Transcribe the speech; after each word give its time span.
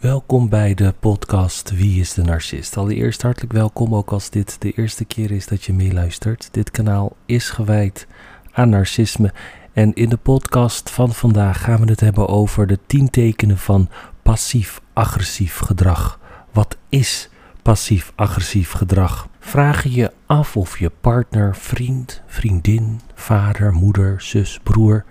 Welkom 0.00 0.48
bij 0.48 0.74
de 0.74 0.94
podcast 1.00 1.70
Wie 1.70 2.00
is 2.00 2.14
de 2.14 2.22
Narcist? 2.22 2.76
Allereerst 2.76 3.22
hartelijk 3.22 3.52
welkom, 3.52 3.94
ook 3.94 4.10
als 4.10 4.30
dit 4.30 4.60
de 4.60 4.72
eerste 4.72 5.04
keer 5.04 5.30
is 5.30 5.46
dat 5.46 5.64
je 5.64 5.72
meeluistert. 5.72 6.48
Dit 6.52 6.70
kanaal 6.70 7.16
is 7.26 7.50
gewijd 7.50 8.06
aan 8.52 8.68
narcisme. 8.68 9.32
En 9.72 9.94
in 9.94 10.08
de 10.08 10.16
podcast 10.16 10.90
van 10.90 11.12
vandaag 11.12 11.62
gaan 11.62 11.80
we 11.80 11.90
het 11.90 12.00
hebben 12.00 12.28
over 12.28 12.66
de 12.66 12.78
10 12.86 13.10
tekenen 13.10 13.58
van 13.58 13.88
passief-agressief 14.22 15.58
gedrag. 15.58 16.18
Wat 16.52 16.76
is 16.88 17.28
passief-agressief 17.62 18.70
gedrag? 18.70 19.28
Vraag 19.38 19.82
je 19.82 19.92
je 19.92 20.12
af 20.26 20.56
of 20.56 20.78
je 20.78 20.90
partner, 21.00 21.56
vriend, 21.56 22.22
vriendin, 22.26 23.00
vader, 23.14 23.72
moeder, 23.72 24.20
zus, 24.20 24.60
broer 24.62 25.04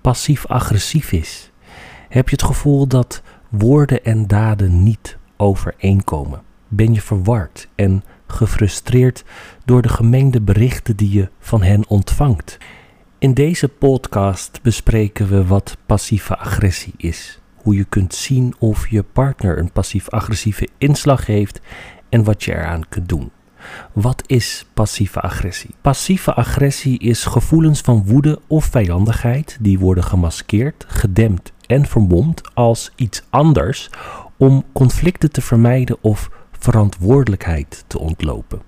passief-agressief 0.00 1.12
is? 1.12 1.50
Heb 2.08 2.28
je 2.28 2.36
het 2.36 2.44
gevoel 2.44 2.86
dat 2.86 3.22
woorden 3.58 4.04
en 4.04 4.26
daden 4.26 4.82
niet 4.82 5.18
overeenkomen? 5.36 6.42
Ben 6.68 6.92
je 6.92 7.00
verward 7.00 7.68
en 7.74 8.04
gefrustreerd 8.26 9.24
door 9.64 9.82
de 9.82 9.88
gemengde 9.88 10.40
berichten 10.40 10.96
die 10.96 11.10
je 11.10 11.28
van 11.38 11.62
hen 11.62 11.88
ontvangt? 11.88 12.58
In 13.18 13.34
deze 13.34 13.68
podcast 13.68 14.62
bespreken 14.62 15.28
we 15.28 15.46
wat 15.46 15.76
passieve 15.86 16.36
agressie 16.36 16.94
is. 16.96 17.40
Hoe 17.54 17.76
je 17.76 17.84
kunt 17.84 18.14
zien 18.14 18.54
of 18.58 18.88
je 18.88 19.02
partner 19.02 19.58
een 19.58 19.72
passief-agressieve 19.72 20.68
inslag 20.78 21.26
heeft 21.26 21.60
en 22.08 22.24
wat 22.24 22.44
je 22.44 22.54
eraan 22.54 22.88
kunt 22.88 23.08
doen. 23.08 23.30
Wat 23.92 24.22
is 24.26 24.66
passieve 24.74 25.20
agressie? 25.20 25.74
Passieve 25.80 26.34
agressie 26.34 26.98
is 26.98 27.24
gevoelens 27.24 27.80
van 27.80 28.04
woede 28.06 28.40
of 28.46 28.64
vijandigheid 28.64 29.56
die 29.60 29.78
worden 29.78 30.04
gemaskeerd, 30.04 30.84
gedempt 30.88 31.52
en 31.66 31.86
vermomd 31.86 32.54
als 32.54 32.92
iets 32.96 33.22
anders 33.30 33.90
om 34.36 34.64
conflicten 34.72 35.32
te 35.32 35.40
vermijden 35.40 35.96
of 36.00 36.30
verantwoordelijkheid 36.58 37.84
te 37.86 37.98
ontlopen. 37.98 38.62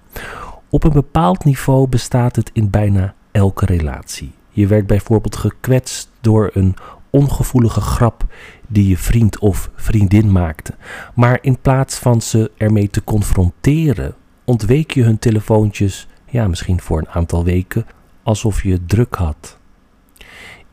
Op 0.71 0.85
een 0.85 0.93
bepaald 0.93 1.45
niveau 1.45 1.89
bestaat 1.89 2.37
het 2.37 2.51
in 2.53 2.71
bijna 2.71 3.15
elke 3.33 3.67
relatie. 3.67 4.33
Je 4.49 4.67
werd 4.67 4.87
bijvoorbeeld 4.87 5.37
gekwetst 5.37 6.11
door 6.21 6.51
een 6.53 6.77
ongevoelige 7.11 7.81
grap 7.81 8.25
die 8.67 8.89
je 8.89 8.99
vriend 8.99 9.39
of 9.39 9.71
vriendin 9.75 10.33
maakte. 10.33 10.75
Maar 11.15 11.39
in 11.41 11.59
plaats 11.61 11.99
van 11.99 12.21
ze 12.21 12.51
ermee 12.57 12.91
te 12.91 13.05
confronteren, 13.05 14.15
ontweek 14.45 14.91
je 14.91 15.03
hun 15.03 15.19
telefoontjes, 15.19 16.09
ja, 16.25 16.49
misschien 16.49 16.81
voor 16.81 16.99
een 16.99 17.09
aantal 17.09 17.45
weken, 17.45 17.87
alsof 18.23 18.63
je 18.63 18.85
druk 18.85 19.15
had. 19.15 19.59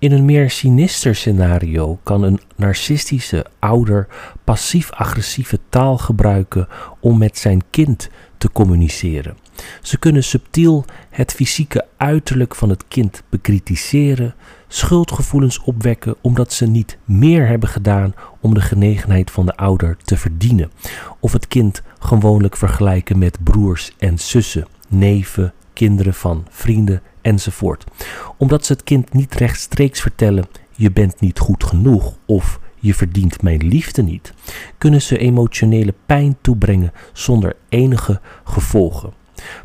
In 0.04 0.12
een 0.12 0.26
meer 0.26 0.50
sinister 0.50 1.16
scenario 1.16 2.00
kan 2.04 2.24
een 2.24 2.40
narcistische 2.56 3.46
ouder 3.60 4.08
passief-agressieve 4.44 5.60
taal 5.70 5.98
gebruiken 5.98 6.68
om 7.00 7.18
met 7.18 7.38
zijn 7.38 7.62
kind 7.70 8.10
te 8.38 8.52
communiceren. 8.52 9.38
Ze 9.82 9.98
kunnen 9.98 10.24
subtiel 10.24 10.86
het 11.10 11.32
fysieke 11.32 11.86
uiterlijk 11.98 12.56
van 12.56 12.70
het 12.70 12.88
kind 12.88 13.24
bekritiseren, 13.30 14.36
schuldgevoelens 14.68 15.60
opwekken 15.60 16.16
omdat 16.22 16.54
ze 16.54 16.66
niet 16.66 16.98
meer 17.06 17.48
hebben 17.48 17.70
gedaan 17.70 18.14
om 18.40 18.54
de 18.54 18.62
genegenheid 18.62 19.32
van 19.32 19.46
de 19.46 19.56
ouder 19.56 19.98
te 19.98 20.18
verdienen, 20.18 20.72
of 21.20 21.34
het 21.34 21.48
kind 21.48 21.82
gewoonlijk 22.00 22.58
vergelijken 22.58 23.18
met 23.18 23.44
broers 23.44 23.92
en 23.98 24.20
zussen, 24.20 24.68
neven, 24.88 25.54
kinderen 25.74 26.14
van 26.14 26.46
vrienden 26.50 27.02
enzovoort. 27.24 27.84
Omdat 28.38 28.66
ze 28.66 28.74
het 28.74 28.84
kind 28.84 29.14
niet 29.14 29.34
rechtstreeks 29.34 30.02
vertellen: 30.02 30.46
je 30.76 30.92
bent 30.92 31.20
niet 31.20 31.40
goed 31.40 31.64
genoeg 31.64 32.18
of 32.26 32.60
je 32.80 32.94
verdient 32.94 33.42
mijn 33.42 33.68
liefde 33.68 34.04
niet, 34.04 34.34
kunnen 34.78 35.02
ze 35.02 35.18
emotionele 35.18 35.94
pijn 36.06 36.38
toebrengen 36.42 36.92
zonder 37.14 37.56
enige 37.70 38.22
gevolgen. 38.44 39.14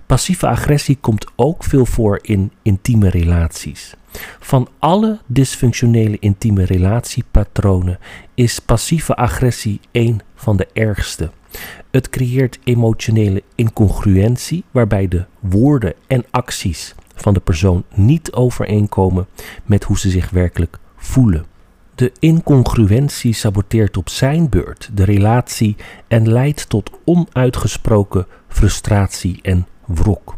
Passieve 0.06 0.46
agressie 0.46 0.96
komt 1.00 1.26
ook 1.36 1.64
veel 1.64 1.86
voor 1.86 2.18
in 2.22 2.52
intieme 2.62 3.08
relaties. 3.08 3.94
Van 4.40 4.68
alle 4.78 5.18
dysfunctionele 5.26 6.16
intieme 6.18 6.64
relatiepatronen 6.64 7.98
is 8.34 8.58
passieve 8.58 9.16
agressie 9.16 9.80
een 9.92 10.20
van 10.34 10.56
de 10.56 10.68
ergste. 10.72 11.30
Het 11.90 12.10
creëert 12.10 12.58
emotionele 12.64 13.42
incongruentie 13.54 14.64
waarbij 14.70 15.08
de 15.08 15.24
woorden 15.40 15.94
en 16.06 16.24
acties 16.30 16.94
van 17.20 17.34
de 17.34 17.40
persoon 17.40 17.84
niet 17.94 18.32
overeenkomen 18.32 19.26
met 19.64 19.84
hoe 19.84 19.98
ze 19.98 20.10
zich 20.10 20.30
werkelijk 20.30 20.78
voelen. 20.96 21.44
De 21.94 22.12
incongruentie 22.18 23.32
saboteert 23.32 23.96
op 23.96 24.08
zijn 24.08 24.48
beurt 24.48 24.90
de 24.92 25.04
relatie 25.04 25.76
en 26.08 26.32
leidt 26.32 26.68
tot 26.68 26.90
onuitgesproken 27.04 28.26
frustratie 28.48 29.38
en 29.42 29.66
wrok. 29.86 30.36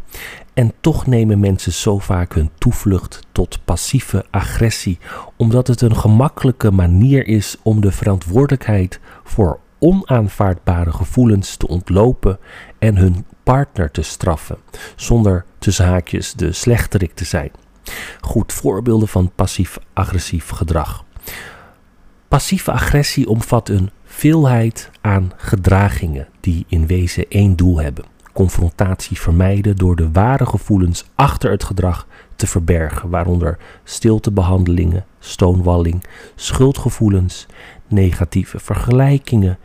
En 0.54 0.72
toch 0.80 1.06
nemen 1.06 1.40
mensen 1.40 1.72
zo 1.72 1.98
vaak 1.98 2.34
hun 2.34 2.50
toevlucht 2.58 3.20
tot 3.32 3.58
passieve 3.64 4.24
agressie, 4.30 4.98
omdat 5.36 5.66
het 5.66 5.80
een 5.80 5.96
gemakkelijke 5.96 6.70
manier 6.70 7.26
is 7.26 7.56
om 7.62 7.80
de 7.80 7.92
verantwoordelijkheid 7.92 9.00
voor 9.24 9.58
onaanvaardbare 9.78 10.92
gevoelens 10.92 11.56
te 11.56 11.68
ontlopen 11.68 12.38
en 12.78 12.96
hun 12.96 13.26
partner 13.42 13.90
te 13.90 14.02
straffen, 14.02 14.58
zonder 14.96 15.44
tussen 15.60 15.86
haakjes 15.86 16.32
de 16.32 16.52
slechterik 16.52 17.14
te 17.14 17.24
zijn. 17.24 17.50
Goed 18.20 18.52
voorbeelden 18.52 19.08
van 19.08 19.32
passief-agressief 19.34 20.48
gedrag. 20.48 21.04
Passieve 22.28 22.72
agressie 22.72 23.28
omvat 23.28 23.68
een 23.68 23.90
veelheid 24.04 24.90
aan 25.00 25.32
gedragingen 25.36 26.28
die 26.40 26.64
in 26.68 26.86
wezen 26.86 27.28
één 27.28 27.56
doel 27.56 27.80
hebben: 27.80 28.04
confrontatie 28.32 29.20
vermijden 29.20 29.76
door 29.76 29.96
de 29.96 30.10
ware 30.10 30.46
gevoelens 30.46 31.04
achter 31.14 31.50
het 31.50 31.64
gedrag 31.64 32.06
te 32.36 32.46
verbergen, 32.46 33.10
waaronder 33.10 33.58
stiltebehandelingen, 33.84 35.04
stoonwalling, 35.18 36.04
schuldgevoelens, 36.34 37.46
negatieve 37.88 38.58
vergelijkingen, 38.58 39.58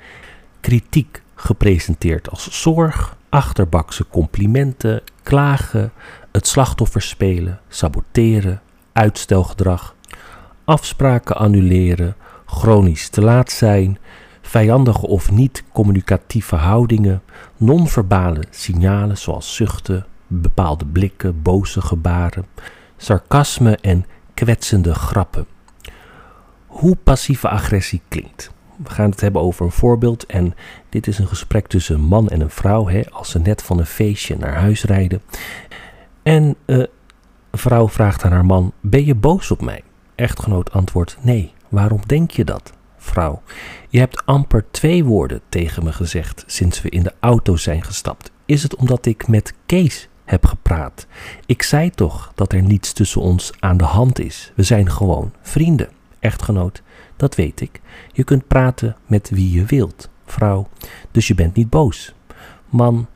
kritiek 0.62 1.22
gepresenteerd 1.36 2.30
als 2.30 2.62
zorg, 2.62 3.18
achterbakse 3.30 4.06
complimenten, 4.08 5.02
klagen, 5.26 5.92
het 6.32 6.48
slachtoffer 6.48 7.02
spelen, 7.02 7.60
saboteren, 7.68 8.62
uitstelgedrag, 8.94 9.96
afspraken 10.66 11.36
annuleren, 11.36 12.16
chronisch 12.46 13.10
te 13.10 13.22
laat 13.22 13.52
zijn, 13.52 13.98
vijandige 14.42 15.08
of 15.08 15.32
niet 15.32 15.64
communicatieve 15.74 16.56
houdingen, 16.56 17.22
non-verbale 17.58 18.44
signalen 18.50 19.18
zoals 19.18 19.56
zuchten, 19.56 20.06
bepaalde 20.28 20.86
blikken, 20.86 21.42
boze 21.42 21.82
gebaren, 21.82 22.46
sarcasme 22.98 23.78
en 23.82 24.06
kwetsende 24.34 24.94
grappen. 24.94 25.46
Hoe 26.66 26.96
passieve 26.96 27.50
agressie 27.50 28.02
klinkt. 28.08 28.55
We 28.84 28.90
gaan 28.90 29.10
het 29.10 29.22
hebben 29.22 29.42
over 29.42 29.66
een 29.66 29.72
voorbeeld 29.72 30.26
en 30.26 30.54
dit 30.90 31.08
is 31.08 31.18
een 31.20 31.28
gesprek 31.28 31.68
tussen 31.68 31.96
een 31.96 32.02
man 32.02 32.30
en 32.30 32.42
een 32.42 32.50
vrouw 32.50 32.88
hè, 32.88 33.02
als 33.10 33.30
ze 33.30 33.40
net 33.40 33.64
van 33.64 33.80
een 33.80 33.86
feestje 33.86 34.38
naar 34.38 34.56
huis 34.56 34.84
rijden. 34.84 35.22
En 36.24 36.56
uh, 36.66 36.78
een 36.78 36.90
vrouw 37.52 37.90
vraagt 37.90 38.24
aan 38.24 38.32
haar 38.32 38.46
man: 38.46 38.72
Ben 38.82 39.06
je 39.06 39.16
boos 39.16 39.52
op 39.52 39.62
mij? 39.62 39.84
Echtgenoot 40.16 40.72
antwoordt: 40.72 41.18
Nee. 41.22 41.54
Waarom 41.70 42.00
denk 42.06 42.32
je 42.32 42.44
dat? 42.44 42.74
Vrouw: 42.98 43.42
Je 43.90 44.00
hebt 44.00 44.26
amper 44.26 44.66
twee 44.72 45.04
woorden 45.04 45.42
tegen 45.50 45.84
me 45.84 45.94
gezegd 45.94 46.44
sinds 46.48 46.82
we 46.82 46.90
in 46.90 47.04
de 47.04 47.14
auto 47.20 47.56
zijn 47.56 47.84
gestapt. 47.84 48.32
Is 48.46 48.64
het 48.64 48.76
omdat 48.76 49.06
ik 49.06 49.28
met 49.28 49.54
Kees 49.66 50.10
heb 50.26 50.46
gepraat? 50.46 51.08
Ik 51.46 51.64
zei 51.64 51.90
toch 51.90 52.32
dat 52.36 52.54
er 52.54 52.62
niets 52.62 52.94
tussen 52.94 53.22
ons 53.22 53.52
aan 53.60 53.78
de 53.78 53.84
hand 53.84 54.20
is. 54.20 54.52
We 54.56 54.64
zijn 54.64 54.92
gewoon 54.92 55.34
vrienden. 55.42 55.90
Echtgenoot: 56.20 56.82
Dat 57.16 57.36
weet 57.36 57.62
ik. 57.62 57.82
Je 58.12 58.24
kunt 58.24 58.48
praten 58.48 58.96
met 59.06 59.30
wie 59.30 59.52
je 59.52 59.66
wilt. 59.66 60.10
Vrouw: 60.26 60.68
Dus 61.12 61.28
je 61.28 61.36
bent 61.36 61.56
niet 61.56 61.70
boos. 61.70 62.14
Man: 62.70 63.08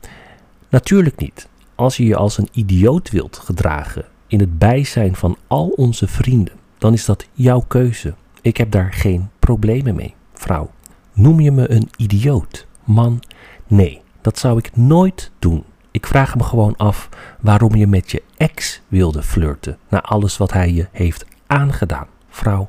Natuurlijk 0.68 1.16
niet. 1.16 1.48
Als 1.74 1.96
je 1.96 2.04
je 2.04 2.16
als 2.16 2.38
een 2.38 2.48
idioot 2.52 3.10
wilt 3.10 3.36
gedragen 3.36 4.04
in 4.26 4.40
het 4.40 4.58
bijzijn 4.58 5.14
van 5.14 5.36
al 5.46 5.68
onze 5.68 6.08
vrienden, 6.08 6.54
dan 6.78 6.92
is 6.92 7.04
dat 7.04 7.26
jouw 7.32 7.60
keuze. 7.60 8.14
Ik 8.40 8.56
heb 8.56 8.70
daar 8.70 8.92
geen 8.92 9.30
problemen 9.38 9.94
mee. 9.94 10.14
Vrouw, 10.32 10.70
noem 11.12 11.40
je 11.40 11.50
me 11.50 11.70
een 11.70 11.88
idioot? 11.96 12.66
Man, 12.84 13.22
nee, 13.66 14.02
dat 14.20 14.38
zou 14.38 14.58
ik 14.58 14.76
nooit 14.76 15.30
doen. 15.38 15.64
Ik 15.90 16.06
vraag 16.06 16.36
me 16.36 16.42
gewoon 16.42 16.76
af 16.76 17.08
waarom 17.40 17.74
je 17.74 17.86
met 17.86 18.10
je 18.10 18.22
ex 18.36 18.80
wilde 18.88 19.22
flirten 19.22 19.78
na 19.88 20.00
alles 20.00 20.36
wat 20.36 20.52
hij 20.52 20.72
je 20.72 20.88
heeft 20.92 21.24
aangedaan. 21.46 22.06
Vrouw, 22.28 22.68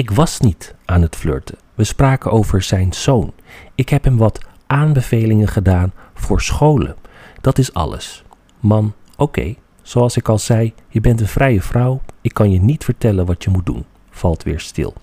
ik 0.00 0.10
was 0.10 0.40
niet 0.40 0.74
aan 0.84 1.02
het 1.02 1.16
flirten. 1.16 1.58
We 1.74 1.84
spraken 1.84 2.30
over 2.30 2.62
zijn 2.62 2.92
zoon. 2.92 3.32
Ik 3.74 3.88
heb 3.88 4.04
hem 4.04 4.16
wat 4.16 4.38
aanbevelingen 4.66 5.48
gedaan 5.48 5.92
voor 6.14 6.40
scholen. 6.40 6.96
Dat 7.40 7.58
is 7.58 7.74
alles. 7.74 8.24
Man, 8.60 8.94
oké, 9.16 9.54
zoals 9.82 10.16
ik 10.16 10.28
al 10.28 10.38
zei, 10.38 10.74
je 10.88 11.00
bent 11.00 11.20
een 11.20 11.26
vrije 11.26 11.62
vrouw. 11.62 12.00
Ik 12.20 12.34
kan 12.34 12.50
je 12.50 12.60
niet 12.60 12.84
vertellen 12.84 13.26
wat 13.26 13.44
je 13.44 13.50
moet 13.50 13.66
doen. 13.66 13.84
Valt 14.10 14.42
weer 14.42 14.60
stil. 14.60 14.94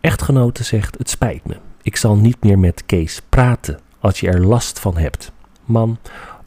Echtgenote 0.00 0.64
zegt: 0.64 0.98
Het 0.98 1.10
spijt 1.10 1.44
me. 1.44 1.56
ik 1.82 1.96
zal 1.96 2.16
niet 2.16 2.42
meer 2.42 2.58
met 2.58 2.86
Kees 2.86 3.22
praten 3.28 3.80
als 4.00 4.20
je 4.20 4.28
er 4.28 4.46
last 4.46 4.78
van 4.78 4.96
hebt. 4.96 5.32
Man, 5.64 5.98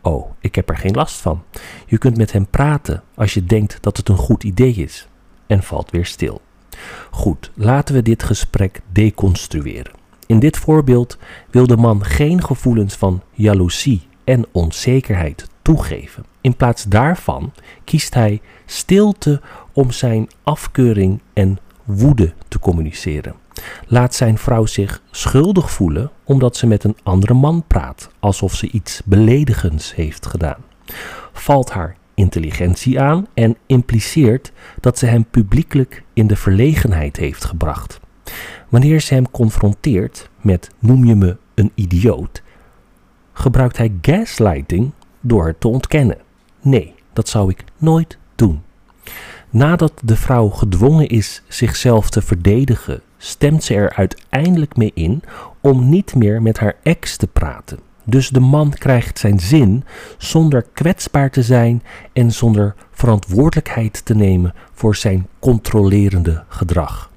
oh, 0.01 0.31
ik 0.39 0.55
heb 0.55 0.69
er 0.69 0.77
geen 0.77 0.95
last 0.95 1.21
van. 1.21 1.43
Je 1.85 1.97
kunt 1.97 2.17
met 2.17 2.31
hem 2.31 2.47
praten 2.47 3.03
als 3.15 3.33
je 3.33 3.43
denkt 3.43 3.77
dat 3.81 3.97
het 3.97 4.09
een 4.09 4.17
goed 4.17 4.43
idee 4.43 4.73
is. 4.73 5.07
En 5.47 5.63
valt 5.63 5.91
weer 5.91 6.05
stil. 6.05 6.41
Goed, 7.11 7.51
laten 7.55 7.95
we 7.95 8.01
dit 8.01 8.23
gesprek 8.23 8.81
deconstrueren. 8.91 9.91
In 10.25 10.39
dit 10.39 10.57
voorbeeld 10.57 11.17
wil 11.49 11.67
de 11.67 11.77
man 11.77 12.05
geen 12.05 12.43
gevoelens 12.43 12.95
van 12.95 13.21
jaloezie 13.31 14.07
en 14.23 14.45
onzekerheid 14.51 15.47
toegeven. 15.61 16.25
In 16.41 16.55
plaats 16.55 16.83
daarvan 16.83 17.51
kiest 17.83 18.13
hij 18.13 18.41
stilte 18.65 19.41
om 19.73 19.91
zijn 19.91 20.29
afkeuring 20.43 21.21
en 21.33 21.57
woede 21.83 22.33
te 22.47 22.59
communiceren. 22.59 23.35
Laat 23.87 24.15
zijn 24.15 24.37
vrouw 24.37 24.65
zich 24.65 25.01
schuldig 25.11 25.71
voelen 25.71 26.11
omdat 26.23 26.57
ze 26.57 26.67
met 26.67 26.83
een 26.83 26.97
andere 27.03 27.33
man 27.33 27.63
praat, 27.67 28.09
alsof 28.19 28.55
ze 28.55 28.69
iets 28.71 29.01
beledigends 29.05 29.95
heeft 29.95 30.25
gedaan. 30.25 30.63
Valt 31.33 31.71
haar 31.71 31.95
intelligentie 32.19 32.99
aan 32.99 33.27
en 33.33 33.57
impliceert 33.65 34.51
dat 34.79 34.97
ze 34.97 35.05
hem 35.05 35.25
publiekelijk 35.25 36.03
in 36.13 36.27
de 36.27 36.35
verlegenheid 36.35 37.17
heeft 37.17 37.45
gebracht. 37.45 37.99
Wanneer 38.69 39.01
ze 39.01 39.13
hem 39.13 39.31
confronteert 39.31 40.29
met 40.41 40.69
noem 40.79 41.05
je 41.05 41.15
me 41.15 41.37
een 41.53 41.71
idioot, 41.75 42.41
gebruikt 43.33 43.77
hij 43.77 43.93
gaslighting 44.01 44.91
door 45.19 45.47
het 45.47 45.59
te 45.59 45.67
ontkennen. 45.67 46.17
Nee, 46.61 46.93
dat 47.13 47.29
zou 47.29 47.49
ik 47.49 47.63
nooit 47.77 48.17
doen. 48.35 48.61
Nadat 49.49 49.93
de 50.03 50.15
vrouw 50.15 50.49
gedwongen 50.49 51.07
is 51.07 51.41
zichzelf 51.47 52.09
te 52.09 52.21
verdedigen, 52.21 53.01
stemt 53.17 53.63
ze 53.63 53.73
er 53.73 53.93
uiteindelijk 53.93 54.77
mee 54.77 54.91
in 54.93 55.21
om 55.61 55.89
niet 55.89 56.15
meer 56.15 56.41
met 56.41 56.59
haar 56.59 56.75
ex 56.83 57.17
te 57.17 57.27
praten. 57.27 57.88
Dus 58.09 58.29
de 58.29 58.39
man 58.39 58.73
krijgt 58.73 59.19
zijn 59.19 59.39
zin 59.39 59.83
zonder 60.17 60.65
kwetsbaar 60.73 61.29
te 61.29 61.43
zijn 61.43 61.83
en 62.13 62.31
zonder 62.31 62.75
verantwoordelijkheid 62.91 64.05
te 64.05 64.15
nemen 64.15 64.53
voor 64.73 64.95
zijn 64.95 65.27
controlerende 65.39 66.43
gedrag. 66.47 67.11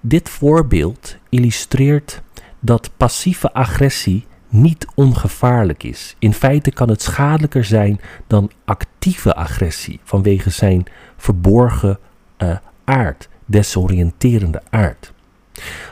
Dit 0.00 0.28
voorbeeld 0.28 1.16
illustreert 1.28 2.22
dat 2.60 2.90
passieve 2.96 3.52
agressie 3.52 4.26
niet 4.48 4.86
ongevaarlijk 4.94 5.82
is. 5.82 6.16
In 6.18 6.34
feite 6.34 6.70
kan 6.70 6.88
het 6.88 7.02
schadelijker 7.02 7.64
zijn 7.64 8.00
dan 8.26 8.50
actieve 8.64 9.34
agressie 9.34 10.00
vanwege 10.04 10.50
zijn 10.50 10.84
verborgen 11.16 11.98
uh, 12.38 12.56
aard, 12.84 13.28
desoriënterende 13.46 14.62
aard. 14.70 15.12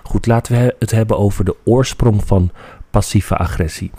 Goed, 0.03 0.27
laten 0.27 0.53
we 0.53 0.75
het 0.79 0.91
hebben 0.91 1.19
over 1.19 1.45
de 1.45 1.57
oorsprong 1.65 2.25
van 2.27 2.51
passieve 2.91 3.37
agressie. 3.37 3.91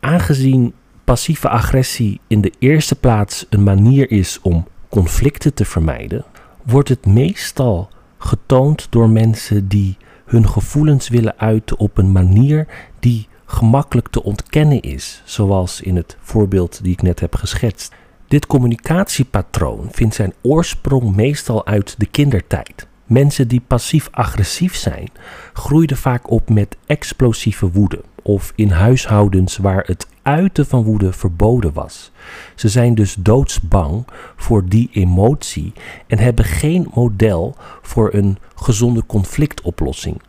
Aangezien 0.00 0.74
passieve 1.04 1.48
agressie 1.48 2.20
in 2.26 2.40
de 2.40 2.52
eerste 2.58 2.94
plaats 2.94 3.46
een 3.50 3.62
manier 3.62 4.10
is 4.10 4.38
om 4.42 4.66
conflicten 4.88 5.54
te 5.54 5.64
vermijden, 5.64 6.24
wordt 6.62 6.88
het 6.88 7.06
meestal 7.06 7.88
getoond 8.18 8.86
door 8.90 9.08
mensen 9.08 9.68
die 9.68 9.96
hun 10.24 10.48
gevoelens 10.48 11.08
willen 11.08 11.38
uiten 11.38 11.78
op 11.78 11.98
een 11.98 12.12
manier 12.12 12.66
die 13.00 13.28
gemakkelijk 13.44 14.08
te 14.08 14.22
ontkennen 14.22 14.80
is, 14.80 15.22
zoals 15.24 15.80
in 15.80 15.96
het 15.96 16.16
voorbeeld 16.20 16.82
die 16.82 16.92
ik 16.92 17.02
net 17.02 17.20
heb 17.20 17.34
geschetst. 17.34 17.94
Dit 18.28 18.46
communicatiepatroon 18.46 19.88
vindt 19.92 20.14
zijn 20.14 20.32
oorsprong 20.42 21.16
meestal 21.16 21.66
uit 21.66 21.94
de 21.98 22.06
kindertijd. 22.06 22.86
Mensen 23.06 23.48
die 23.48 23.62
passief-agressief 23.66 24.76
zijn, 24.76 25.08
groeiden 25.52 25.96
vaak 25.96 26.30
op 26.30 26.48
met 26.48 26.76
explosieve 26.86 27.70
woede 27.70 28.02
of 28.22 28.52
in 28.54 28.70
huishoudens 28.70 29.56
waar 29.56 29.84
het 29.86 30.06
uiten 30.22 30.66
van 30.66 30.82
woede 30.82 31.12
verboden 31.12 31.72
was. 31.72 32.12
Ze 32.54 32.68
zijn 32.68 32.94
dus 32.94 33.14
doodsbang 33.18 34.06
voor 34.36 34.68
die 34.68 34.88
emotie 34.92 35.72
en 36.06 36.18
hebben 36.18 36.44
geen 36.44 36.90
model 36.94 37.54
voor 37.82 38.14
een 38.14 38.38
gezonde 38.54 39.06
conflictoplossing. 39.06 40.22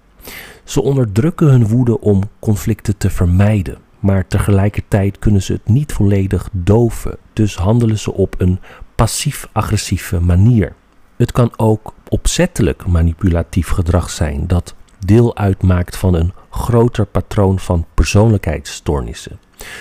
Ze 0.63 0.81
onderdrukken 0.81 1.47
hun 1.47 1.67
woede 1.67 1.99
om 1.99 2.23
conflicten 2.39 2.97
te 2.97 3.09
vermijden, 3.09 3.77
maar 3.99 4.27
tegelijkertijd 4.27 5.19
kunnen 5.19 5.41
ze 5.41 5.53
het 5.53 5.67
niet 5.67 5.93
volledig 5.93 6.49
doven, 6.51 7.17
dus 7.33 7.55
handelen 7.55 7.99
ze 7.99 8.13
op 8.13 8.35
een 8.37 8.59
passief-agressieve 8.95 10.19
manier. 10.19 10.73
Het 11.15 11.31
kan 11.31 11.51
ook 11.55 11.93
opzettelijk 12.09 12.87
manipulatief 12.87 13.67
gedrag 13.67 14.09
zijn 14.09 14.47
dat 14.47 14.75
deel 15.05 15.37
uitmaakt 15.37 15.97
van 15.97 16.13
een 16.13 16.33
groter 16.49 17.05
patroon 17.05 17.59
van 17.59 17.85
persoonlijkheidsstoornissen. 17.93 19.39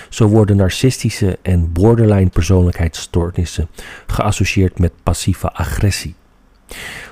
Zo 0.09 0.27
worden 0.27 0.57
narcistische 0.57 1.39
en 1.43 1.73
borderline 1.73 2.31
persoonlijkheidsstoornissen 2.31 3.69
geassocieerd 4.07 4.79
met 4.79 4.93
passieve 5.03 5.53
agressie. 5.53 6.15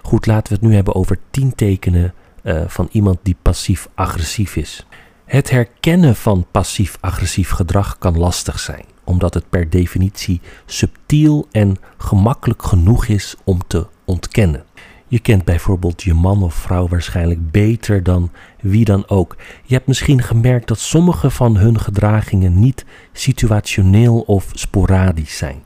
Goed, 0.02 0.26
laten 0.26 0.52
we 0.52 0.58
het 0.58 0.69
nu 0.69 0.75
hebben 0.75 0.94
over 0.94 1.19
10 1.31 1.55
tekenen 1.55 2.14
uh, 2.43 2.62
van 2.66 2.88
iemand 2.93 3.19
die 3.22 3.37
passief-agressief 3.43 4.56
is. 4.56 4.87
Het 5.25 5.50
herkennen 5.50 6.16
van 6.16 6.46
passief-agressief 6.50 7.50
gedrag 7.50 7.99
kan 7.99 8.19
lastig 8.19 8.58
zijn, 8.58 8.84
omdat 9.05 9.34
het 9.34 9.49
per 9.49 9.70
definitie 9.70 10.40
subtiel 10.66 11.46
en 11.50 11.76
gemakkelijk 11.96 12.62
genoeg 12.62 13.06
is 13.06 13.37
om 13.44 13.60
te 13.66 13.87
ontkennen. 14.05 14.64
Je 15.08 15.19
kent 15.19 15.44
bijvoorbeeld 15.44 16.02
je 16.02 16.14
man 16.14 16.43
of 16.43 16.55
vrouw 16.55 16.88
waarschijnlijk 16.88 17.50
beter 17.50 18.02
dan 18.02 18.31
wie 18.60 18.84
dan 18.84 19.08
ook. 19.08 19.37
Je 19.64 19.75
hebt 19.75 19.87
misschien 19.87 20.22
gemerkt 20.22 20.69
dat 20.69 20.78
sommige 20.78 21.31
van 21.31 21.56
hun 21.56 21.81
gedragingen 21.81 22.60
niet 22.60 22.84
situationeel 23.12 24.20
of 24.20 24.50
sporadisch 24.52 25.37
zijn. 25.37 25.62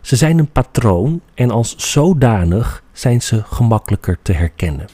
Ze 0.00 0.16
zijn 0.16 0.38
een 0.38 0.52
patroon 0.52 1.20
en 1.34 1.50
als 1.50 1.92
zodanig 1.92 2.82
zijn 2.92 3.22
ze 3.22 3.42
gemakkelijker 3.42 4.18
te 4.22 4.32
herkennen. 4.32 4.86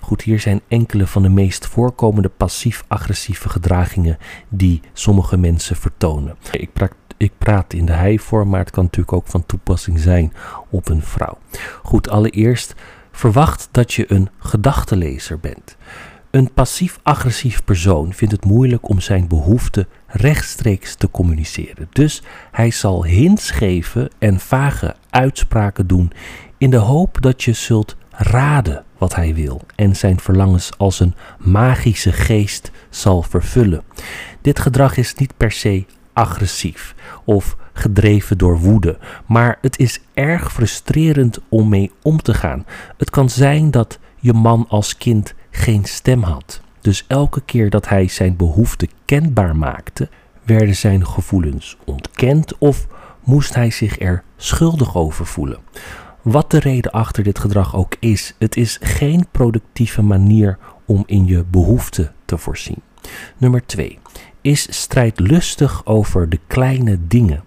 Goed, 0.00 0.22
hier 0.22 0.40
zijn 0.40 0.60
enkele 0.68 1.06
van 1.06 1.22
de 1.22 1.28
meest 1.28 1.66
voorkomende 1.66 2.28
passief-agressieve 2.28 3.48
gedragingen 3.48 4.18
die 4.48 4.80
sommige 4.92 5.36
mensen 5.36 5.76
vertonen. 5.76 6.36
Ik 6.50 6.72
praat, 6.72 6.94
ik 7.16 7.32
praat 7.38 7.72
in 7.72 7.86
de 7.86 7.92
hij-vorm, 7.92 8.48
maar 8.48 8.60
het 8.60 8.70
kan 8.70 8.84
natuurlijk 8.84 9.12
ook 9.12 9.26
van 9.26 9.46
toepassing 9.46 10.00
zijn 10.00 10.32
op 10.70 10.88
een 10.88 11.02
vrouw. 11.02 11.38
Goed, 11.82 12.08
allereerst 12.08 12.74
verwacht 13.18 13.68
dat 13.70 13.94
je 13.94 14.12
een 14.12 14.28
gedachtelezer 14.38 15.38
bent. 15.38 15.76
Een 16.30 16.52
passief-agressief 16.52 17.64
persoon 17.64 18.12
vindt 18.12 18.34
het 18.34 18.44
moeilijk 18.44 18.88
om 18.88 19.00
zijn 19.00 19.28
behoeften 19.28 19.88
rechtstreeks 20.06 20.94
te 20.94 21.10
communiceren. 21.10 21.88
Dus 21.92 22.22
hij 22.50 22.70
zal 22.70 23.04
hints 23.04 23.50
geven 23.50 24.10
en 24.18 24.40
vage 24.40 24.94
uitspraken 25.10 25.86
doen 25.86 26.12
in 26.58 26.70
de 26.70 26.76
hoop 26.76 27.22
dat 27.22 27.42
je 27.42 27.52
zult 27.52 27.96
raden 28.10 28.84
wat 28.98 29.14
hij 29.14 29.34
wil 29.34 29.60
en 29.74 29.96
zijn 29.96 30.20
verlangens 30.20 30.70
als 30.76 31.00
een 31.00 31.14
magische 31.38 32.12
geest 32.12 32.70
zal 32.90 33.22
vervullen. 33.22 33.82
Dit 34.40 34.58
gedrag 34.58 34.96
is 34.96 35.14
niet 35.14 35.36
per 35.36 35.52
se 35.52 35.84
agressief 36.12 36.94
of 37.24 37.56
gedreven 37.78 38.38
door 38.38 38.58
woede, 38.58 38.98
maar 39.26 39.58
het 39.60 39.78
is 39.78 40.00
erg 40.14 40.52
frustrerend 40.52 41.38
om 41.48 41.68
mee 41.68 41.90
om 42.02 42.22
te 42.22 42.34
gaan. 42.34 42.66
Het 42.96 43.10
kan 43.10 43.30
zijn 43.30 43.70
dat 43.70 43.98
je 44.16 44.32
man 44.32 44.66
als 44.68 44.96
kind 44.96 45.34
geen 45.50 45.84
stem 45.84 46.22
had. 46.22 46.60
Dus 46.80 47.04
elke 47.08 47.40
keer 47.40 47.70
dat 47.70 47.88
hij 47.88 48.08
zijn 48.08 48.36
behoeften 48.36 48.88
kenbaar 49.04 49.56
maakte, 49.56 50.08
werden 50.44 50.76
zijn 50.76 51.06
gevoelens 51.06 51.76
ontkend 51.84 52.58
of 52.58 52.86
moest 53.24 53.54
hij 53.54 53.70
zich 53.70 54.00
er 54.00 54.22
schuldig 54.36 54.96
over 54.96 55.26
voelen. 55.26 55.58
Wat 56.22 56.50
de 56.50 56.58
reden 56.58 56.92
achter 56.92 57.22
dit 57.22 57.38
gedrag 57.38 57.76
ook 57.76 57.96
is, 58.00 58.34
het 58.38 58.56
is 58.56 58.78
geen 58.80 59.26
productieve 59.30 60.02
manier 60.02 60.58
om 60.86 61.02
in 61.06 61.26
je 61.26 61.44
behoeften 61.50 62.12
te 62.24 62.38
voorzien. 62.38 62.82
Nummer 63.36 63.66
2 63.66 63.98
is 64.40 64.66
strijdlustig 64.70 65.86
over 65.86 66.28
de 66.28 66.38
kleine 66.46 66.98
dingen. 67.06 67.42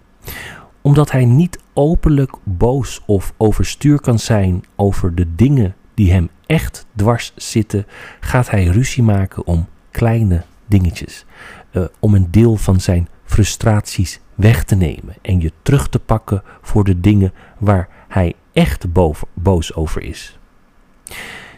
Omdat 0.80 1.10
hij 1.10 1.24
niet 1.24 1.58
openlijk 1.72 2.36
boos 2.44 3.00
of 3.06 3.32
overstuur 3.36 4.00
kan 4.00 4.18
zijn 4.18 4.64
over 4.76 5.14
de 5.14 5.34
dingen 5.34 5.74
die 5.94 6.12
hem 6.12 6.28
echt 6.46 6.86
dwars 6.96 7.32
zitten, 7.36 7.86
gaat 8.20 8.50
hij 8.50 8.64
ruzie 8.64 9.02
maken 9.02 9.46
om 9.46 9.68
kleine 9.90 10.44
dingetjes. 10.66 11.24
Uh, 11.72 11.84
om 11.98 12.14
een 12.14 12.30
deel 12.30 12.56
van 12.56 12.80
zijn 12.80 13.08
frustraties 13.24 14.20
weg 14.34 14.64
te 14.64 14.74
nemen 14.74 15.14
en 15.22 15.40
je 15.40 15.52
terug 15.62 15.88
te 15.88 15.98
pakken 15.98 16.42
voor 16.62 16.84
de 16.84 17.00
dingen 17.00 17.32
waar 17.58 17.88
hij 18.08 18.34
echt 18.52 18.86
boos 19.34 19.74
over 19.74 20.02
is. 20.02 20.38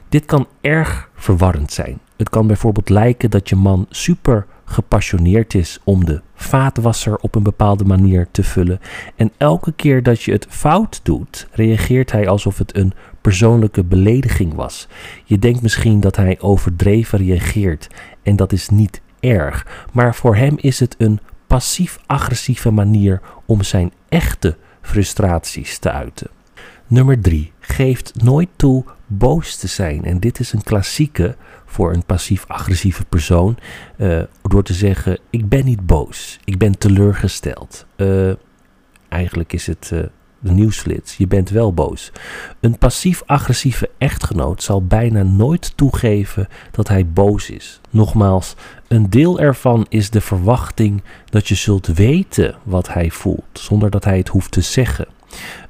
Dit 0.09 0.25
kan 0.25 0.47
erg 0.61 1.11
verwarrend 1.15 1.73
zijn. 1.73 2.01
Het 2.17 2.29
kan 2.29 2.47
bijvoorbeeld 2.47 2.89
lijken 2.89 3.31
dat 3.31 3.49
je 3.49 3.57
man 3.57 3.87
super 3.91 4.47
gepassioneerd 4.65 5.55
is 5.55 5.81
om 5.85 6.05
de 6.05 6.21
vaatwasser 6.35 7.17
op 7.17 7.35
een 7.35 7.43
bepaalde 7.43 7.85
manier 7.85 8.29
te 8.31 8.43
vullen. 8.43 8.81
En 9.17 9.33
elke 9.37 9.73
keer 9.73 10.03
dat 10.03 10.23
je 10.23 10.33
het 10.33 10.47
fout 10.49 11.01
doet, 11.03 11.49
reageert 11.51 12.13
hij 12.13 12.29
alsof 12.29 12.59
het 12.59 12.77
een 12.77 12.93
persoonlijke 13.21 13.85
belediging 13.85 14.55
was. 14.55 14.89
Je 15.25 15.39
denkt 15.39 15.63
misschien 15.63 16.01
dat 16.01 16.17
hij 16.17 16.41
overdreven 16.41 17.19
reageert 17.19 17.89
en 18.23 18.37
dat 18.37 18.53
is 18.53 18.69
niet 18.69 19.01
erg, 19.21 19.87
maar 19.93 20.15
voor 20.15 20.37
hem 20.37 20.55
is 20.57 20.81
het 20.81 20.95
een 20.99 21.21
passief-agressieve 21.47 22.71
manier 22.71 23.21
om 23.47 23.63
zijn 23.63 23.93
echte 24.09 24.57
frustraties 24.81 25.79
te 25.79 25.91
uiten. 25.91 26.29
Nummer 26.87 27.21
3. 27.21 27.53
Geeft 27.61 28.23
nooit 28.23 28.49
toe 28.57 28.85
boos 29.07 29.57
te 29.57 29.67
zijn. 29.67 30.05
En 30.05 30.21
dit 30.21 30.41
is 30.41 30.53
een 30.53 30.63
klassieke 30.63 31.37
voor 31.75 31.93
een 31.93 32.05
passief-agressieve 32.05 33.05
persoon. 33.05 33.57
Uh, 33.97 34.23
door 34.43 34.63
te 34.63 34.75
zeggen: 34.75 35.19
Ik 35.31 35.49
ben 35.49 35.65
niet 35.65 35.87
boos, 35.87 36.39
ik 36.45 36.59
ben 36.59 36.79
teleurgesteld. 36.79 37.87
Uh, 37.97 38.33
eigenlijk 39.09 39.53
is 39.53 39.67
het 39.67 39.91
uh, 39.93 40.03
de 40.45 41.01
Je 41.17 41.27
bent 41.27 41.51
wel 41.51 41.75
boos. 41.75 42.13
Een 42.61 42.79
passief-agressieve 42.79 43.91
echtgenoot 43.99 44.63
zal 44.63 44.87
bijna 44.87 45.23
nooit 45.23 45.77
toegeven 45.77 46.49
dat 46.71 46.89
hij 46.89 47.07
boos 47.07 47.51
is. 47.51 47.81
Nogmaals, 47.91 48.55
een 48.89 49.11
deel 49.11 49.41
ervan 49.41 49.87
is 49.89 50.11
de 50.11 50.21
verwachting 50.21 51.03
dat 51.25 51.49
je 51.49 51.55
zult 51.55 51.87
weten 51.87 52.55
wat 52.63 52.93
hij 52.93 53.11
voelt, 53.11 53.45
zonder 53.53 53.91
dat 53.91 54.05
hij 54.05 54.19
het 54.19 54.29
hoeft 54.29 54.51
te 54.51 54.61
zeggen. 54.61 55.07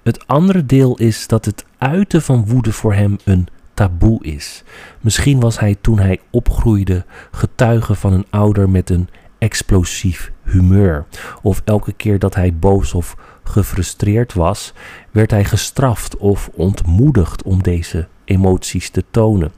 Het 0.02 0.26
andere 0.26 0.66
deel 0.66 0.96
is 0.96 1.26
dat 1.26 1.44
het 1.44 1.64
uiten 1.78 2.22
van 2.22 2.46
woede 2.46 2.72
voor 2.72 2.94
hem 2.94 3.18
een 3.24 3.48
taboe 3.74 4.24
is. 4.24 4.62
Misschien 5.00 5.40
was 5.40 5.58
hij 5.58 5.76
toen 5.80 5.98
hij 5.98 6.20
opgroeide 6.30 7.04
getuige 7.30 7.94
van 7.94 8.12
een 8.12 8.26
ouder 8.30 8.70
met 8.70 8.90
een 8.90 9.08
explosief 9.38 10.32
humeur. 10.42 11.04
Of 11.42 11.62
elke 11.64 11.92
keer 11.92 12.18
dat 12.18 12.34
hij 12.34 12.54
boos 12.54 12.94
of 12.94 13.16
gefrustreerd 13.44 14.32
was, 14.32 14.72
werd 15.10 15.30
hij 15.30 15.44
gestraft 15.44 16.16
of 16.16 16.50
ontmoedigd 16.54 17.42
om 17.42 17.62
deze 17.62 18.08
emoties 18.24 18.90
te 18.90 19.04
tonen. 19.10 19.52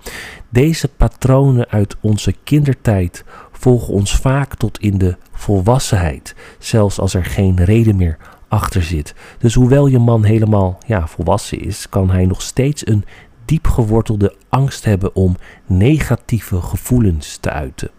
Deze 0.49 0.89
patronen 0.89 1.69
uit 1.69 1.97
onze 2.01 2.35
kindertijd 2.45 3.25
volgen 3.53 3.95
ons 3.95 4.17
vaak 4.17 4.55
tot 4.55 4.79
in 4.79 4.99
de 4.99 5.17
volwassenheid, 5.33 6.35
zelfs 6.59 6.99
als 6.99 7.15
er 7.15 7.25
geen 7.25 7.65
reden 7.65 7.97
meer 7.97 8.17
achter 8.49 8.83
zit. 8.83 9.15
Dus 9.39 9.55
hoewel 9.55 9.87
je 9.87 9.99
man 9.99 10.25
helemaal 10.25 10.79
ja, 10.87 11.07
volwassen 11.07 11.61
is, 11.61 11.89
kan 11.89 12.11
hij 12.11 12.27
nog 12.27 12.43
steeds 12.43 12.87
een 12.87 13.05
diep 13.47 13.67
gewortelde 13.67 14.35
angst 14.49 14.85
hebben 14.85 15.15
om 15.15 15.37
negatieve 15.67 16.61
gevoelens 16.61 17.37
te 17.37 17.51
uiten. 17.51 17.91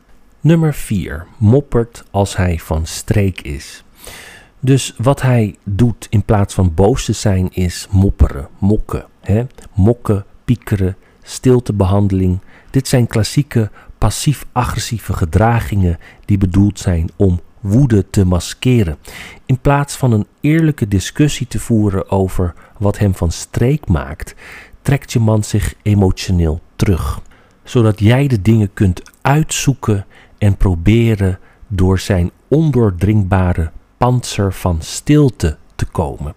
Nummer 0.41 0.73
4. 0.73 1.25
Moppert 1.37 2.03
als 2.11 2.35
hij 2.35 2.59
van 2.59 2.85
streek 2.85 3.41
is. 3.41 3.83
Dus 4.59 4.93
wat 4.97 5.21
hij 5.21 5.55
doet 5.63 6.07
in 6.09 6.23
plaats 6.23 6.53
van 6.53 6.73
boos 6.73 7.05
te 7.05 7.13
zijn 7.13 7.53
is 7.53 7.87
mopperen, 7.91 8.47
mokken. 8.59 9.05
Hè? 9.21 9.45
Mokken, 9.73 10.25
piekeren, 10.45 10.97
stiltebehandeling. 11.21 12.39
Dit 12.69 12.87
zijn 12.87 13.07
klassieke 13.07 13.71
passief-agressieve 13.97 15.13
gedragingen 15.13 15.97
die 16.25 16.37
bedoeld 16.37 16.79
zijn 16.79 17.09
om 17.15 17.41
woede 17.59 18.09
te 18.09 18.25
maskeren. 18.25 18.97
In 19.45 19.59
plaats 19.59 19.95
van 19.95 20.11
een 20.11 20.27
eerlijke 20.41 20.87
discussie 20.87 21.47
te 21.47 21.59
voeren 21.59 22.11
over 22.11 22.53
wat 22.77 22.97
hem 22.97 23.15
van 23.15 23.31
streek 23.31 23.87
maakt, 23.87 24.35
trekt 24.87 25.13
je 25.13 25.19
man 25.19 25.43
zich 25.43 25.73
emotioneel 25.81 26.61
terug. 26.75 27.21
Zodat 27.63 27.99
jij 27.99 28.27
de 28.27 28.41
dingen 28.41 28.73
kunt 28.73 29.01
uitzoeken 29.21 30.05
en 30.37 30.57
proberen 30.57 31.39
door 31.67 31.99
zijn 31.99 32.31
ondoordringbare 32.47 33.71
panzer 33.97 34.53
van 34.53 34.81
stilte 34.81 35.57
te 35.75 35.85
komen. 35.85 36.33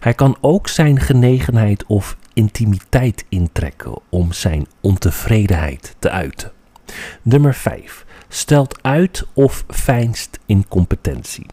Hij 0.00 0.14
kan 0.14 0.36
ook 0.40 0.68
zijn 0.68 1.00
genegenheid 1.00 1.84
of 1.86 2.16
intimiteit 2.34 3.24
intrekken 3.28 3.98
om 4.08 4.32
zijn 4.32 4.66
ontevredenheid 4.80 5.96
te 5.98 6.10
uiten. 6.10 6.52
Nummer 7.22 7.54
5 7.54 8.04
stelt 8.28 8.82
uit 8.82 9.26
of 9.34 9.64
fijnst 9.68 10.38
incompetentie. 10.46 11.46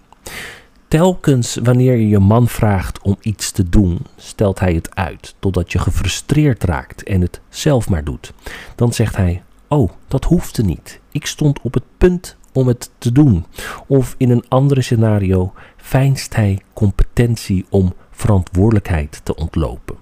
Telkens 0.92 1.56
wanneer 1.64 1.96
je 1.96 2.08
je 2.08 2.20
man 2.20 2.48
vraagt 2.48 3.02
om 3.02 3.18
iets 3.22 3.52
te 3.52 3.70
doen, 3.70 4.00
stelt 4.18 4.60
hij 4.60 4.74
het 4.74 4.96
uit 4.96 5.36
totdat 5.40 5.72
je 5.72 5.80
gefrustreerd 5.80 6.64
raakt 6.64 7.04
en 7.04 7.22
het 7.22 7.42
zelf 7.50 7.90
maar 7.90 8.04
doet. 8.04 8.34
Dan 8.76 8.94
zegt 8.94 9.16
hij: 9.16 9.44
Oh, 9.68 9.92
dat 10.08 10.24
hoefde 10.24 10.64
niet. 10.64 11.00
Ik 11.12 11.26
stond 11.26 11.62
op 11.62 11.74
het 11.74 11.84
punt 11.98 12.38
om 12.54 12.68
het 12.68 12.90
te 12.98 13.12
doen. 13.12 13.46
Of 13.88 14.16
in 14.18 14.30
een 14.30 14.46
andere 14.48 14.82
scenario 14.82 15.54
fijnst 15.78 16.36
hij 16.36 16.62
competentie 16.74 17.66
om 17.70 17.94
verantwoordelijkheid 18.12 19.22
te 19.24 19.36
ontlopen. 19.36 19.96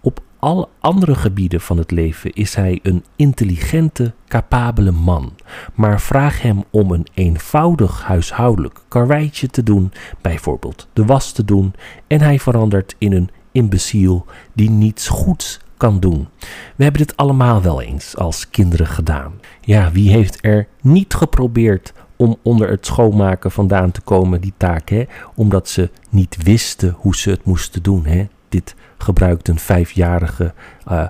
Op 0.00 0.20
alle 0.44 0.68
andere 0.80 1.14
gebieden 1.14 1.60
van 1.60 1.78
het 1.78 1.90
leven 1.90 2.32
is 2.32 2.54
hij 2.54 2.80
een 2.82 3.04
intelligente, 3.16 4.12
capabele 4.28 4.90
man. 4.90 5.32
Maar 5.74 6.00
vraag 6.00 6.42
hem 6.42 6.64
om 6.70 6.90
een 6.90 7.06
eenvoudig 7.14 8.02
huishoudelijk 8.02 8.80
karweitje 8.88 9.48
te 9.48 9.62
doen, 9.62 9.92
bijvoorbeeld 10.20 10.88
de 10.92 11.04
was 11.04 11.32
te 11.32 11.44
doen, 11.44 11.74
en 12.06 12.20
hij 12.20 12.38
verandert 12.38 12.94
in 12.98 13.12
een 13.12 13.30
imbeciel 13.52 14.26
die 14.52 14.70
niets 14.70 15.08
goeds 15.08 15.60
kan 15.76 16.00
doen. 16.00 16.28
We 16.76 16.82
hebben 16.82 17.06
dit 17.06 17.16
allemaal 17.16 17.62
wel 17.62 17.82
eens 17.82 18.16
als 18.16 18.50
kinderen 18.50 18.86
gedaan. 18.86 19.32
Ja, 19.60 19.90
wie 19.92 20.10
heeft 20.10 20.38
er 20.40 20.66
niet 20.80 21.14
geprobeerd 21.14 21.92
om 22.16 22.36
onder 22.42 22.68
het 22.68 22.86
schoonmaken 22.86 23.50
vandaan 23.50 23.90
te 23.90 24.00
komen, 24.00 24.40
die 24.40 24.54
taak, 24.56 24.88
hè? 24.88 25.04
omdat 25.34 25.68
ze 25.68 25.90
niet 26.10 26.36
wisten 26.42 26.94
hoe 26.98 27.16
ze 27.16 27.30
het 27.30 27.44
moesten 27.44 27.82
doen. 27.82 28.06
Hè? 28.06 28.26
Dit 28.54 28.74
gebruikt 28.98 29.48
een 29.48 29.58
vijfjarige 29.58 30.54
uh, 30.88 31.06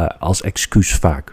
uh, 0.00 0.06
als 0.18 0.42
excuus 0.42 0.94
vaak. 0.94 1.32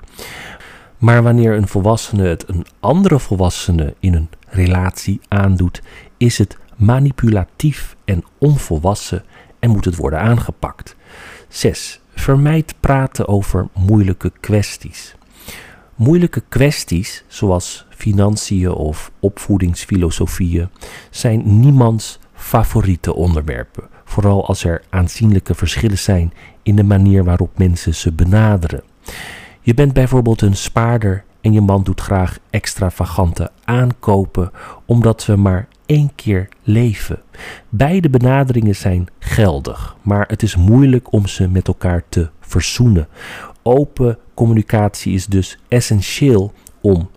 Maar 0.98 1.24
wanneer 1.24 1.56
een 1.56 1.68
volwassene 1.68 2.28
het 2.28 2.50
een 2.50 2.66
andere 2.80 3.20
volwassene 3.20 3.96
in 4.00 4.14
een 4.14 4.30
relatie 4.48 5.22
aandoet, 5.28 5.82
is 6.18 6.38
het 6.38 6.58
manipulatief 6.76 7.96
en 8.06 8.24
onvolwassen 8.38 9.24
en 9.60 9.70
moet 9.70 9.86
het 9.86 9.96
worden 9.96 10.20
aangepakt. 10.20 10.96
6. 11.48 12.02
Vermijd 12.16 12.76
praten 12.80 13.28
over 13.28 13.68
moeilijke 13.74 14.32
kwesties. 14.40 15.16
Moeilijke 15.96 16.44
kwesties, 16.50 17.24
zoals 17.28 17.86
financiën 17.90 18.72
of 18.72 19.12
opvoedingsfilosofieën, 19.20 20.70
zijn 21.10 21.60
niemands 21.60 22.20
favoriete 22.34 23.14
onderwerpen 23.14 23.92
vooral 24.14 24.48
als 24.48 24.64
er 24.64 24.82
aanzienlijke 24.90 25.56
verschillen 25.56 25.98
zijn 25.98 26.34
in 26.64 26.76
de 26.76 26.84
manier 26.84 27.24
waarop 27.24 27.58
mensen 27.58 27.96
ze 27.96 28.12
benaderen. 28.12 28.84
Je 29.62 29.74
bent 29.74 29.94
bijvoorbeeld 29.94 30.42
een 30.42 30.56
spaarder 30.56 31.24
en 31.42 31.54
je 31.54 31.62
man 31.62 31.84
doet 31.84 32.02
graag 32.02 32.40
extravagante 32.50 33.52
aankopen 33.64 34.52
omdat 34.86 35.26
we 35.26 35.36
maar 35.36 35.68
één 35.86 36.12
keer 36.16 36.50
leven. 36.64 37.22
Beide 37.70 38.10
benaderingen 38.10 38.76
zijn 38.76 39.08
geldig, 39.20 39.96
maar 40.02 40.28
het 40.28 40.44
is 40.44 40.56
moeilijk 40.56 41.12
om 41.12 41.28
ze 41.28 41.48
met 41.48 41.68
elkaar 41.68 42.04
te 42.10 42.30
verzoenen. 42.40 43.08
Open 43.64 44.18
communicatie 44.34 45.14
is 45.14 45.26
dus 45.26 45.58
essentieel 45.68 46.54
om 46.82 47.10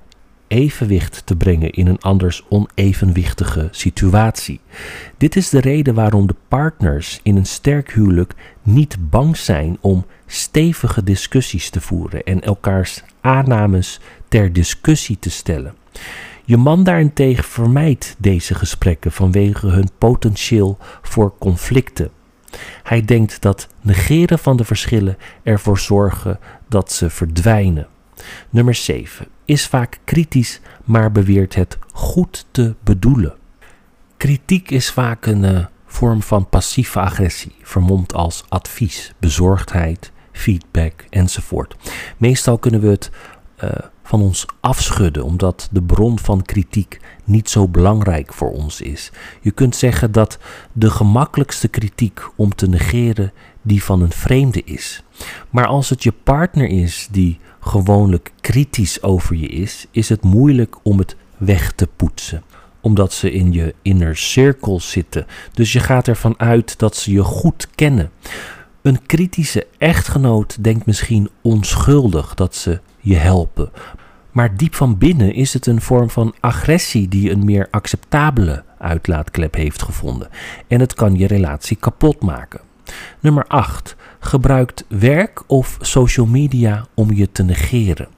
evenwicht 0.48 1.26
te 1.26 1.36
brengen 1.36 1.70
in 1.70 1.86
een 1.86 2.00
anders 2.00 2.44
onevenwichtige 2.48 3.68
situatie. 3.70 4.60
Dit 5.16 5.36
is 5.36 5.48
de 5.48 5.60
reden 5.60 5.94
waarom 5.94 6.26
de 6.26 6.34
partners 6.48 7.20
in 7.22 7.36
een 7.36 7.46
sterk 7.46 7.92
huwelijk 7.92 8.34
niet 8.62 8.96
bang 9.10 9.36
zijn 9.36 9.78
om 9.80 10.06
stevige 10.26 11.02
discussies 11.02 11.70
te 11.70 11.80
voeren 11.80 12.22
en 12.24 12.40
elkaars 12.40 13.02
aannames 13.20 14.00
ter 14.28 14.52
discussie 14.52 15.18
te 15.18 15.30
stellen. 15.30 15.74
Je 16.44 16.56
man 16.56 16.84
daarentegen 16.84 17.44
vermijdt 17.44 18.14
deze 18.18 18.54
gesprekken 18.54 19.12
vanwege 19.12 19.66
hun 19.66 19.88
potentieel 19.98 20.78
voor 21.02 21.34
conflicten. 21.38 22.10
Hij 22.82 23.04
denkt 23.04 23.42
dat 23.42 23.68
negeren 23.80 24.38
van 24.38 24.56
de 24.56 24.64
verschillen 24.64 25.16
ervoor 25.42 25.78
zorgen 25.78 26.38
dat 26.68 26.92
ze 26.92 27.10
verdwijnen. 27.10 27.86
Nummer 28.50 28.74
7 28.74 29.26
is 29.46 29.66
vaak 29.66 29.98
kritisch, 30.04 30.60
maar 30.84 31.12
beweert 31.12 31.54
het 31.54 31.78
goed 31.92 32.46
te 32.50 32.74
bedoelen. 32.84 33.34
Kritiek 34.16 34.70
is 34.70 34.90
vaak 34.90 35.26
een 35.26 35.42
uh, 35.42 35.64
vorm 35.86 36.22
van 36.22 36.48
passieve 36.48 37.00
agressie, 37.00 37.54
vermomd 37.62 38.14
als 38.14 38.44
advies, 38.48 39.12
bezorgdheid, 39.18 40.12
feedback 40.32 41.04
enzovoort. 41.10 41.76
Meestal 42.16 42.58
kunnen 42.58 42.80
we 42.80 42.88
het 42.88 43.10
uh, 43.64 43.70
van 44.02 44.22
ons 44.22 44.46
afschudden, 44.60 45.24
omdat 45.24 45.68
de 45.72 45.82
bron 45.82 46.18
van 46.18 46.42
kritiek 46.42 47.00
niet 47.24 47.50
zo 47.50 47.68
belangrijk 47.68 48.32
voor 48.32 48.52
ons 48.52 48.80
is. 48.80 49.10
Je 49.40 49.50
kunt 49.50 49.76
zeggen 49.76 50.12
dat 50.12 50.38
de 50.72 50.90
gemakkelijkste 50.90 51.68
kritiek 51.68 52.20
om 52.36 52.54
te 52.54 52.68
negeren 52.68 53.32
die 53.62 53.82
van 53.82 54.02
een 54.02 54.12
vreemde 54.12 54.62
is. 54.64 55.02
Maar 55.50 55.66
als 55.66 55.90
het 55.90 56.02
je 56.02 56.12
partner 56.12 56.68
is 56.68 57.08
die 57.10 57.38
gewoonlijk 57.68 58.32
kritisch 58.40 59.02
over 59.02 59.36
je 59.36 59.48
is, 59.48 59.86
is 59.90 60.08
het 60.08 60.22
moeilijk 60.22 60.76
om 60.82 60.98
het 60.98 61.16
weg 61.36 61.72
te 61.72 61.88
poetsen 61.96 62.42
omdat 62.86 63.12
ze 63.12 63.32
in 63.32 63.52
je 63.52 63.74
inner 63.82 64.16
cirkel 64.16 64.80
zitten. 64.80 65.26
Dus 65.52 65.72
je 65.72 65.80
gaat 65.80 66.08
ervan 66.08 66.34
uit 66.36 66.78
dat 66.78 66.96
ze 66.96 67.12
je 67.12 67.22
goed 67.22 67.68
kennen. 67.74 68.10
Een 68.82 69.06
kritische 69.06 69.66
echtgenoot 69.78 70.64
denkt 70.64 70.86
misschien 70.86 71.28
onschuldig 71.42 72.34
dat 72.34 72.54
ze 72.54 72.80
je 73.00 73.16
helpen. 73.16 73.70
Maar 74.30 74.56
diep 74.56 74.74
van 74.74 74.98
binnen 74.98 75.34
is 75.34 75.52
het 75.52 75.66
een 75.66 75.80
vorm 75.80 76.10
van 76.10 76.34
agressie 76.40 77.08
die 77.08 77.30
een 77.30 77.44
meer 77.44 77.68
acceptabele 77.70 78.64
uitlaatklep 78.78 79.54
heeft 79.54 79.82
gevonden. 79.82 80.28
En 80.68 80.80
het 80.80 80.94
kan 80.94 81.14
je 81.14 81.26
relatie 81.26 81.76
kapot 81.76 82.22
maken. 82.22 82.60
Nummer 83.20 83.44
8. 83.46 83.96
Gebruikt 84.26 84.84
werk 84.88 85.42
of 85.46 85.76
social 85.80 86.26
media 86.26 86.86
om 86.94 87.12
je 87.12 87.32
te 87.32 87.42
negeren. 87.42 88.08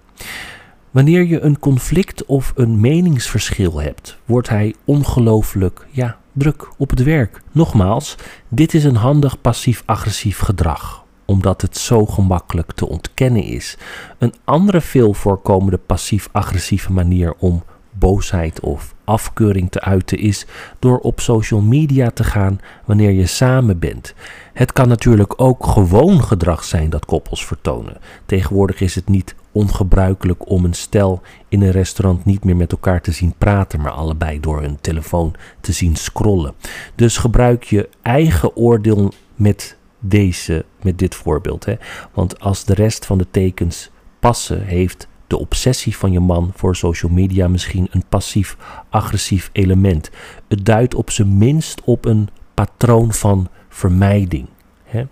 Wanneer 0.90 1.24
je 1.24 1.40
een 1.40 1.58
conflict 1.58 2.24
of 2.26 2.52
een 2.56 2.80
meningsverschil 2.80 3.80
hebt, 3.80 4.18
wordt 4.24 4.48
hij 4.48 4.74
ongelooflijk 4.84 5.86
ja, 5.90 6.16
druk 6.32 6.68
op 6.76 6.90
het 6.90 7.02
werk. 7.02 7.42
Nogmaals, 7.52 8.16
dit 8.48 8.74
is 8.74 8.84
een 8.84 8.96
handig 8.96 9.40
passief-agressief 9.40 10.38
gedrag, 10.38 11.04
omdat 11.24 11.62
het 11.62 11.76
zo 11.76 12.06
gemakkelijk 12.06 12.72
te 12.72 12.88
ontkennen 12.88 13.42
is. 13.42 13.76
Een 14.18 14.34
andere 14.44 14.80
veel 14.80 15.14
voorkomende 15.14 15.78
passief-agressieve 15.78 16.92
manier 16.92 17.34
om 17.38 17.62
boosheid 17.98 18.60
of 18.60 18.94
afkeuring 19.04 19.70
te 19.70 19.80
uiten 19.80 20.18
is 20.18 20.46
door 20.78 20.98
op 20.98 21.20
social 21.20 21.60
media 21.60 22.10
te 22.10 22.24
gaan 22.24 22.60
wanneer 22.84 23.10
je 23.10 23.26
samen 23.26 23.78
bent. 23.78 24.14
Het 24.52 24.72
kan 24.72 24.88
natuurlijk 24.88 25.34
ook 25.36 25.66
gewoon 25.66 26.22
gedrag 26.22 26.64
zijn 26.64 26.90
dat 26.90 27.04
koppels 27.04 27.46
vertonen. 27.46 27.96
Tegenwoordig 28.26 28.80
is 28.80 28.94
het 28.94 29.08
niet 29.08 29.34
ongebruikelijk 29.52 30.50
om 30.50 30.64
een 30.64 30.74
stel 30.74 31.22
in 31.48 31.62
een 31.62 31.70
restaurant 31.70 32.24
niet 32.24 32.44
meer 32.44 32.56
met 32.56 32.72
elkaar 32.72 33.00
te 33.00 33.12
zien 33.12 33.34
praten, 33.38 33.80
maar 33.80 33.92
allebei 33.92 34.40
door 34.40 34.60
hun 34.60 34.78
telefoon 34.80 35.34
te 35.60 35.72
zien 35.72 35.96
scrollen. 35.96 36.54
Dus 36.94 37.16
gebruik 37.16 37.64
je 37.64 37.88
eigen 38.02 38.56
oordeel 38.56 39.12
met, 39.34 39.76
deze, 39.98 40.64
met 40.82 40.98
dit 40.98 41.14
voorbeeld. 41.14 41.64
Hè? 41.64 41.74
Want 42.12 42.40
als 42.40 42.64
de 42.64 42.74
rest 42.74 43.06
van 43.06 43.18
de 43.18 43.26
tekens 43.30 43.90
passen, 44.18 44.62
heeft 44.62 45.08
de 45.28 45.38
obsessie 45.38 45.96
van 45.96 46.12
je 46.12 46.20
man 46.20 46.52
voor 46.54 46.76
social 46.76 47.12
media 47.12 47.48
misschien 47.48 47.88
een 47.90 48.04
passief-agressief 48.08 49.50
element. 49.52 50.10
Het 50.48 50.64
duidt 50.64 50.94
op 50.94 51.10
zijn 51.10 51.38
minst 51.38 51.80
op 51.84 52.04
een 52.04 52.28
patroon 52.54 53.12
van 53.12 53.48
vermijding. 53.68 54.48
Hè? 54.84 55.06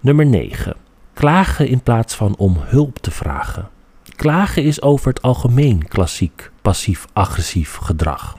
Nummer 0.00 0.26
9. 0.26 0.76
Klagen 1.14 1.68
in 1.68 1.82
plaats 1.82 2.14
van 2.14 2.36
om 2.36 2.56
hulp 2.58 2.98
te 2.98 3.10
vragen. 3.10 3.68
Klagen 4.16 4.62
is 4.62 4.82
over 4.82 5.08
het 5.08 5.22
algemeen 5.22 5.88
klassiek 5.88 6.50
passief-agressief 6.62 7.74
gedrag. 7.74 8.38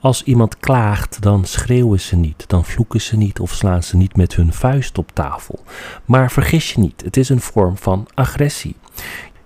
Als 0.00 0.22
iemand 0.22 0.58
klaagt, 0.58 1.22
dan 1.22 1.44
schreeuwen 1.44 2.00
ze 2.00 2.16
niet, 2.16 2.44
dan 2.48 2.64
vloeken 2.64 3.00
ze 3.00 3.16
niet 3.16 3.40
of 3.40 3.52
slaan 3.52 3.82
ze 3.82 3.96
niet 3.96 4.16
met 4.16 4.34
hun 4.34 4.52
vuist 4.52 4.98
op 4.98 5.10
tafel. 5.12 5.64
Maar 6.04 6.30
vergis 6.30 6.72
je 6.72 6.80
niet, 6.80 7.02
het 7.04 7.16
is 7.16 7.28
een 7.28 7.40
vorm 7.40 7.76
van 7.76 8.08
agressie. 8.14 8.76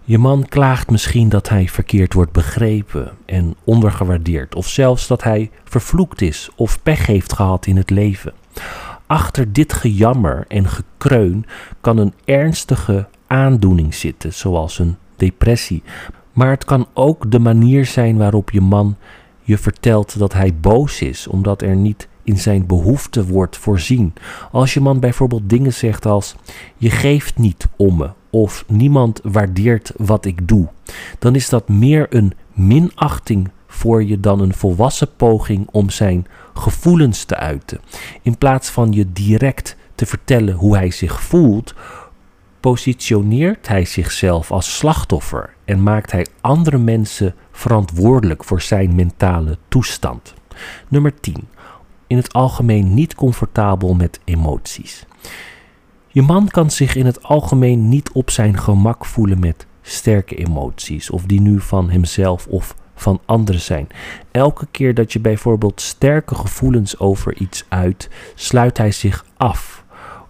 Je 0.06 0.18
man 0.18 0.46
klaagt 0.49 0.90
misschien 0.90 1.28
dat 1.28 1.49
hij 1.49 1.68
verkeerd 1.68 2.12
wordt 2.12 2.32
begrepen 2.32 3.12
en 3.26 3.54
ondergewaardeerd, 3.64 4.54
of 4.54 4.68
zelfs 4.68 5.06
dat 5.06 5.23
hij 5.23 5.50
vervloekt 5.64 6.20
is 6.20 6.50
of 6.56 6.82
pech 6.82 7.06
heeft 7.06 7.32
gehad 7.32 7.66
in 7.66 7.76
het 7.76 7.90
leven. 7.90 8.32
Achter 9.06 9.52
dit 9.52 9.73
gejammer 9.73 10.44
en 10.49 10.68
gekreun 10.68 11.46
kan 11.80 11.99
een 11.99 12.12
ernstige 12.25 13.06
aandoening 13.26 13.94
zitten, 13.94 14.32
zoals 14.32 14.78
een 14.78 14.96
depressie. 15.16 15.82
Maar 16.32 16.50
het 16.50 16.64
kan 16.64 16.87
ook 16.92 17.30
de 17.30 17.38
manier 17.38 17.87
zijn 17.87 18.16
waarop 18.16 18.50
je 18.50 18.61
man 18.61 18.96
je 19.42 19.58
vertelt 19.58 20.18
dat 20.18 20.32
hij 20.32 20.54
boos 20.61 21.00
is, 21.00 21.26
omdat 21.26 21.62
er 21.62 21.76
niet 21.76 22.08
in 22.23 22.38
zijn 22.38 22.66
behoefte 22.66 23.26
wordt 23.26 23.56
voorzien. 23.56 24.12
Als 24.52 24.75
je 24.75 24.80
man 24.80 25.00
bijvoorbeeld 25.00 25.49
dingen 25.49 25.73
zegt 25.73 26.06
als: 26.06 26.34
Je 26.76 26.90
geeft 26.90 27.38
niet 27.38 27.66
om 27.76 27.96
me, 27.96 28.11
of 28.34 28.64
niemand 28.68 29.20
waardeert 29.22 29.92
wat 29.96 30.24
ik 30.24 30.48
doe, 30.48 30.68
dan 31.18 31.35
is 31.35 31.48
dat 31.48 31.68
meer 31.68 32.06
een 32.11 32.32
minachting 32.52 33.50
voor 33.66 34.04
je 34.04 34.20
dan 34.20 34.40
een 34.40 34.54
volwassen 34.54 35.16
poging 35.16 35.68
om 35.70 35.90
zijn 35.90 36.26
gevoelens 36.54 37.24
te 37.24 37.37
uiten. 37.37 37.80
In 38.22 38.38
plaats 38.38 38.70
van 38.70 38.92
je 38.92 39.12
direct 39.12 39.76
te 39.94 40.06
vertellen 40.06 40.54
hoe 40.54 40.76
hij 40.76 40.90
zich 40.90 41.22
voelt, 41.22 41.74
positioneert 42.61 43.68
hij 43.68 43.85
zichzelf 43.85 44.50
als 44.50 44.76
slachtoffer 44.76 45.54
en 45.64 45.82
maakt 45.82 46.12
hij 46.12 46.26
andere 46.40 46.78
mensen 46.78 47.35
verantwoordelijk 47.52 48.44
voor 48.44 48.61
zijn 48.61 48.94
mentale 48.94 49.59
toestand. 49.68 50.35
Nummer 50.88 51.20
10. 51.20 51.48
In 52.06 52.16
het 52.16 52.32
algemeen 52.32 52.94
niet 52.94 53.14
comfortabel 53.14 53.94
met 53.94 54.20
emoties. 54.24 55.06
Je 56.14 56.22
man 56.22 56.48
kan 56.48 56.70
zich 56.70 56.94
in 56.94 57.07
het 57.07 57.22
algemeen 57.22 57.88
niet 57.88 58.12
op 58.12 58.31
zijn 58.31 58.59
gemak 58.59 59.05
voelen 59.05 59.38
met 59.38 59.66
sterke 59.83 60.35
emoties, 60.35 61.11
of 61.11 61.22
die 61.22 61.40
nu 61.40 61.61
van 61.61 61.90
hemzelf 61.90 62.46
of 62.46 62.77
van 62.94 63.20
anderen 63.24 63.61
zijn. 63.61 63.87
Elke 64.31 64.66
keer 64.70 64.94
dat 64.94 65.12
je 65.12 65.20
bijvoorbeeld 65.20 65.81
sterke 65.81 66.35
gevoelens 66.35 66.98
over 66.98 67.37
iets 67.37 67.64
uit, 67.68 68.11
sluit 68.35 68.79
hij 68.79 68.92
zich 68.92 69.24
af. 69.37 69.85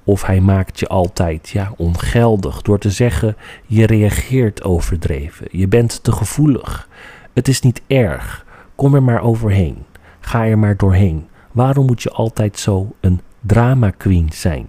Of 0.05 0.23
hij 0.23 0.41
maakt 0.41 0.81
je 0.81 0.89
altijd 0.89 1.49
ja, 1.49 1.73
ongeldig 1.77 2.63
door 2.63 2.79
te 2.79 2.91
zeggen: 2.91 3.37
je 3.67 3.87
reageert 3.87 4.63
overdreven, 4.63 5.47
je 5.51 5.69
bent 5.69 6.03
te 6.03 6.13
gevoelig. 6.13 6.89
Het 7.33 7.49
is 7.49 7.61
niet 7.61 7.83
erg, 7.87 8.47
kom 8.75 8.95
er 8.95 9.03
maar 9.03 9.23
overheen, 9.23 9.77
ga 10.21 10.47
er 10.47 10.59
maar 10.59 10.77
doorheen. 10.77 11.27
Waarom 11.53 11.87
moet 11.87 12.03
je 12.03 12.11
altijd 12.11 12.59
zo 12.59 12.95
een 13.01 13.21
drama 13.41 13.91
queen 13.91 14.29
zijn? 14.33 14.69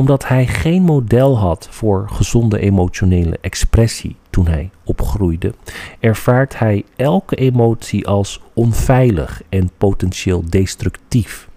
Omdat 0.00 0.28
hij 0.28 0.46
geen 0.46 0.82
model 0.82 1.38
had 1.38 1.68
voor 1.70 2.08
gezonde 2.10 2.58
emotionele 2.58 3.38
expressie 3.40 4.16
toen 4.30 4.46
hij 4.46 4.70
opgroeide, 4.84 5.54
ervaart 5.98 6.58
hij 6.58 6.84
elke 6.96 7.36
emotie 7.36 8.06
als 8.06 8.40
onveilig 8.52 9.42
en 9.48 9.70
potentieel 9.78 10.42
destructief. 10.48 11.48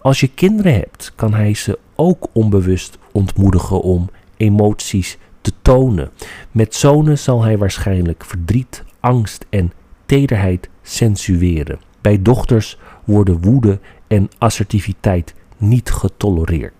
Als 0.00 0.20
je 0.20 0.28
kinderen 0.28 0.74
hebt, 0.74 1.12
kan 1.16 1.34
hij 1.34 1.54
ze 1.54 1.78
ook 1.94 2.28
onbewust 2.32 2.98
ontmoedigen 3.12 3.80
om 3.80 4.10
emoties 4.36 5.18
te 5.40 5.52
tonen. 5.62 6.10
Met 6.50 6.74
zonen 6.74 7.18
zal 7.18 7.42
hij 7.42 7.58
waarschijnlijk 7.58 8.24
verdriet, 8.24 8.84
angst 9.00 9.46
en 9.50 9.72
tederheid 10.06 10.68
censureren. 10.82 11.80
Bij 12.00 12.22
dochters 12.22 12.78
worden 13.04 13.40
woede 13.40 13.78
en 14.06 14.28
assertiviteit 14.38 15.34
niet 15.56 15.90
getolereerd. 15.90 16.79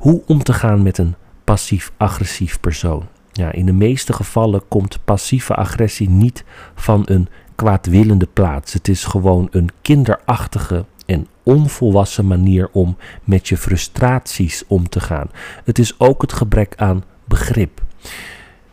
Hoe 0.00 0.22
om 0.26 0.42
te 0.42 0.52
gaan 0.52 0.82
met 0.82 0.98
een 0.98 1.14
passief-agressief 1.44 2.60
persoon? 2.60 3.08
Ja, 3.32 3.52
in 3.52 3.66
de 3.66 3.72
meeste 3.72 4.12
gevallen 4.12 4.68
komt 4.68 5.04
passieve 5.04 5.54
agressie 5.54 6.08
niet 6.08 6.44
van 6.74 7.02
een 7.04 7.28
kwaadwillende 7.54 8.28
plaats. 8.32 8.72
Het 8.72 8.88
is 8.88 9.04
gewoon 9.04 9.48
een 9.50 9.68
kinderachtige 9.82 10.84
en 11.06 11.26
onvolwassen 11.42 12.26
manier 12.26 12.68
om 12.72 12.96
met 13.24 13.48
je 13.48 13.56
frustraties 13.56 14.64
om 14.66 14.88
te 14.88 15.00
gaan. 15.00 15.30
Het 15.64 15.78
is 15.78 15.98
ook 15.98 16.22
het 16.22 16.32
gebrek 16.32 16.74
aan 16.76 17.04
begrip. 17.24 17.82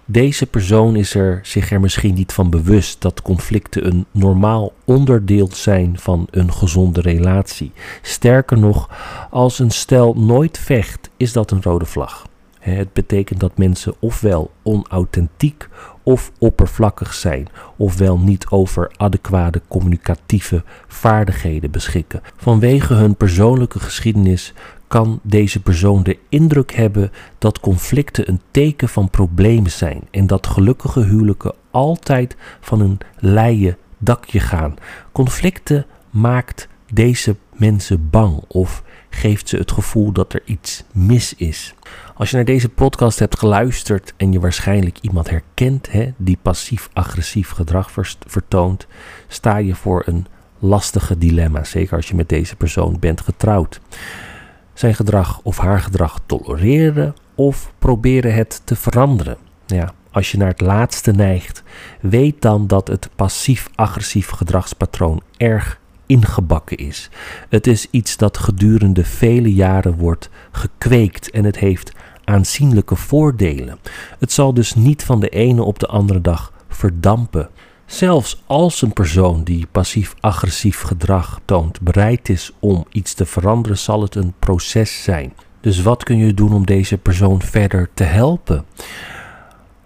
Deze 0.10 0.46
persoon 0.46 0.96
is 0.96 1.16
er 1.16 1.40
zich 1.44 1.72
er 1.72 1.80
misschien 1.80 2.14
niet 2.14 2.34
van 2.34 2.50
bewust 2.50 3.02
dat 3.02 3.22
conflicten 3.22 3.88
een 3.88 4.06
normaal 4.12 4.74
onderdeel 4.86 5.50
zijn 5.54 6.00
van 6.00 6.28
een 6.32 6.54
gezonde 6.54 7.02
relatie. 7.02 7.72
Sterker 8.02 8.58
nog, 8.58 8.90
als 9.30 9.60
een 9.60 9.72
stel 9.72 10.14
nooit 10.14 10.58
vecht, 10.58 11.10
is 11.18 11.34
dat 11.34 11.52
een 11.52 11.62
rode 11.62 11.86
vlag. 11.86 12.28
Het 12.60 12.94
betekent 12.94 13.40
dat 13.40 13.58
mensen 13.58 13.96
ofwel 14.00 14.52
onauthentiek 14.64 15.68
of 16.04 16.32
oppervlakkig 16.40 17.14
zijn, 17.14 17.48
ofwel 17.78 18.18
niet 18.18 18.48
over 18.50 18.92
adequate 18.98 19.62
communicatieve 19.68 20.64
vaardigheden 20.88 21.72
beschikken. 21.72 22.22
Vanwege 22.38 22.94
hun 22.94 23.16
persoonlijke 23.16 23.80
geschiedenis 23.80 24.54
kan 24.88 25.20
deze 25.24 25.62
persoon 25.62 26.04
de 26.04 26.18
indruk 26.30 26.72
hebben 26.72 27.12
dat 27.38 27.60
conflicten 27.60 28.30
een 28.30 28.42
teken 28.52 28.90
van 28.90 29.10
problemen 29.10 29.72
zijn 29.72 30.02
en 30.12 30.28
dat 30.28 30.48
gelukkige 30.48 31.02
huwelijken 31.02 31.54
altijd 31.72 32.36
van 32.60 32.80
een 32.80 32.98
leien 33.20 33.78
dakje 33.98 34.40
gaan. 34.40 34.76
Conflicten 35.12 35.86
maakt 36.10 36.68
deze 36.94 37.36
mensen 37.54 38.10
bang 38.10 38.44
of 38.48 38.84
geeft 39.10 39.50
ze 39.50 39.58
het 39.58 39.72
gevoel 39.72 40.12
dat 40.12 40.34
er 40.34 40.42
iets 40.46 40.84
mis 40.94 41.34
is. 41.34 41.76
Als 42.16 42.30
je 42.30 42.36
naar 42.36 42.46
deze 42.46 42.70
podcast 42.70 43.20
hebt 43.20 43.40
geluisterd 43.40 44.14
en 44.18 44.32
je 44.32 44.40
waarschijnlijk 44.40 44.98
iemand 45.02 45.30
herkent 45.30 45.92
hè, 45.92 46.12
die 46.18 46.38
passief-agressief 46.42 47.50
gedrag 47.50 47.92
vertoont, 48.28 48.88
sta 49.28 49.58
je 49.58 49.76
voor 49.76 50.04
een 50.06 50.26
lastige 50.60 51.18
dilemma, 51.18 51.64
zeker 51.64 51.96
als 51.96 52.08
je 52.08 52.16
met 52.16 52.30
deze 52.30 52.56
persoon 52.56 53.00
bent 53.00 53.22
getrouwd. 53.22 53.80
Zijn 54.78 54.96
gedrag 54.96 55.40
of 55.44 55.58
haar 55.58 55.80
gedrag 55.80 56.20
tolereren 56.26 57.16
of 57.36 57.72
proberen 57.80 58.34
het 58.34 58.62
te 58.64 58.76
veranderen. 58.76 59.38
Ja, 59.66 59.94
als 60.12 60.32
je 60.32 60.38
naar 60.38 60.48
het 60.48 60.62
laatste 60.62 61.12
neigt, 61.12 61.64
weet 62.02 62.42
dan 62.42 62.68
dat 62.68 62.88
het 62.88 63.10
passief-agressief 63.16 64.30
gedragspatroon 64.30 65.22
erg 65.38 65.80
ingebakken 66.06 66.78
is. 66.78 67.10
Het 67.50 67.68
is 67.68 67.88
iets 67.92 68.18
dat 68.18 68.38
gedurende 68.38 69.06
vele 69.06 69.54
jaren 69.54 69.98
wordt 69.98 70.30
gekweekt 70.52 71.30
en 71.30 71.46
het 71.46 71.58
heeft 71.58 71.92
aanzienlijke 72.24 72.96
voordelen. 72.96 73.78
Het 74.20 74.32
zal 74.32 74.54
dus 74.54 74.76
niet 74.76 75.04
van 75.04 75.20
de 75.20 75.30
ene 75.30 75.64
op 75.64 75.80
de 75.80 75.88
andere 75.88 76.22
dag 76.22 76.52
verdampen. 76.68 77.50
Zelfs 77.88 78.44
als 78.46 78.82
een 78.82 78.94
persoon 78.94 79.44
die 79.44 79.68
passief-agressief 79.72 80.82
gedrag 80.82 81.40
toont 81.46 81.82
bereid 81.82 82.30
is 82.30 82.52
om 82.60 82.86
iets 82.92 83.14
te 83.14 83.26
veranderen, 83.26 83.78
zal 83.78 84.02
het 84.02 84.16
een 84.16 84.34
proces 84.40 85.04
zijn. 85.04 85.34
Dus 85.62 85.82
wat 85.82 86.04
kun 86.04 86.18
je 86.18 86.34
doen 86.34 86.54
om 86.54 86.66
deze 86.66 86.98
persoon 86.98 87.42
verder 87.42 87.90
te 87.94 88.04
helpen? 88.04 88.66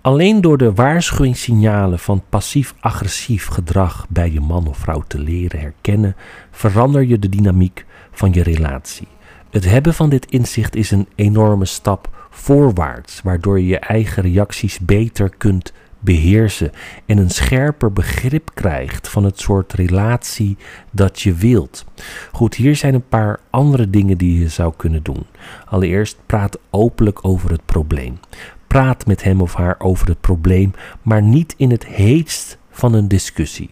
Alleen 0.02 0.42
door 0.42 0.58
de 0.58 0.74
waarschuwingssignalen 0.74 2.00
van 2.00 2.24
passief-agressief 2.30 3.48
gedrag 3.48 4.06
bij 4.10 4.32
je 4.32 4.40
man 4.40 4.68
of 4.68 4.78
vrouw 4.78 5.04
te 5.08 5.20
leren 5.20 5.60
herkennen, 5.60 6.16
verander 6.52 7.04
je 7.04 7.20
de 7.20 7.30
dynamiek 7.30 7.86
van 8.12 8.34
je 8.34 8.44
relatie. 8.44 9.08
Het 9.50 9.66
hebben 9.66 9.94
van 9.94 10.10
dit 10.10 10.32
inzicht 10.32 10.76
is 10.76 10.92
een 10.92 11.08
enorme 11.16 11.66
stap 11.66 12.28
voorwaarts, 12.30 13.22
waardoor 13.22 13.60
je 13.60 13.68
je 13.68 13.80
eigen 13.80 14.24
reacties 14.24 14.80
beter 14.80 15.30
kunt 15.38 15.74
beheersen 16.02 16.72
en 17.06 17.18
een 17.18 17.30
scherper 17.30 17.94
begrip 17.94 18.52
krijgt 18.54 19.08
van 19.08 19.24
het 19.24 19.40
soort 19.40 19.74
relatie 19.74 20.58
dat 20.92 21.22
je 21.22 21.34
wilt. 21.34 21.86
Goed, 22.32 22.56
hier 22.56 22.76
zijn 22.76 22.94
een 22.94 23.08
paar 23.08 23.40
andere 23.50 23.90
dingen 23.90 24.18
die 24.18 24.40
je 24.40 24.48
zou 24.48 24.74
kunnen 24.78 25.04
doen. 25.04 25.26
Allereerst 25.66 26.18
praat 26.26 26.58
openlijk 26.70 27.26
over 27.26 27.52
het 27.52 27.66
probleem. 27.66 28.20
Praat 28.68 29.06
met 29.06 29.24
hem 29.24 29.42
of 29.42 29.54
haar 29.54 29.76
over 29.80 30.08
het 30.08 30.22
probleem, 30.22 30.74
maar 31.02 31.22
niet 31.22 31.54
in 31.58 31.72
het 31.72 31.86
heetst 31.86 32.58
van 32.70 32.94
een 32.94 33.08
discussie. 33.08 33.70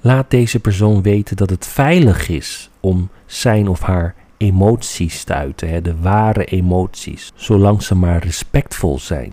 Laat 0.00 0.30
deze 0.30 0.60
persoon 0.60 1.02
weten 1.02 1.36
dat 1.36 1.50
het 1.50 1.66
veilig 1.66 2.28
is 2.28 2.70
om 2.80 3.08
zijn 3.26 3.68
of 3.68 3.80
haar 3.80 4.14
emoties 4.36 5.24
te 5.24 5.34
uiten, 5.34 5.68
hè, 5.68 5.82
de 5.82 5.96
ware 6.00 6.44
emoties, 6.44 7.32
zolang 7.34 7.82
ze 7.82 7.94
maar 7.94 8.24
respectvol 8.24 8.98
zijn. 8.98 9.32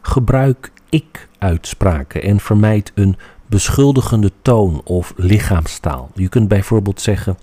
Gebruik 0.00 0.72
ik-uitspraken 1.38 2.22
en 2.22 2.40
vermijd 2.40 2.92
een 2.94 3.16
beschuldigende 3.46 4.32
toon 4.42 4.80
of 4.84 5.12
lichaamstaal. 5.16 6.10
Je 6.14 6.28
kunt 6.28 6.48
bijvoorbeeld 6.48 7.00
zeggen: 7.00 7.38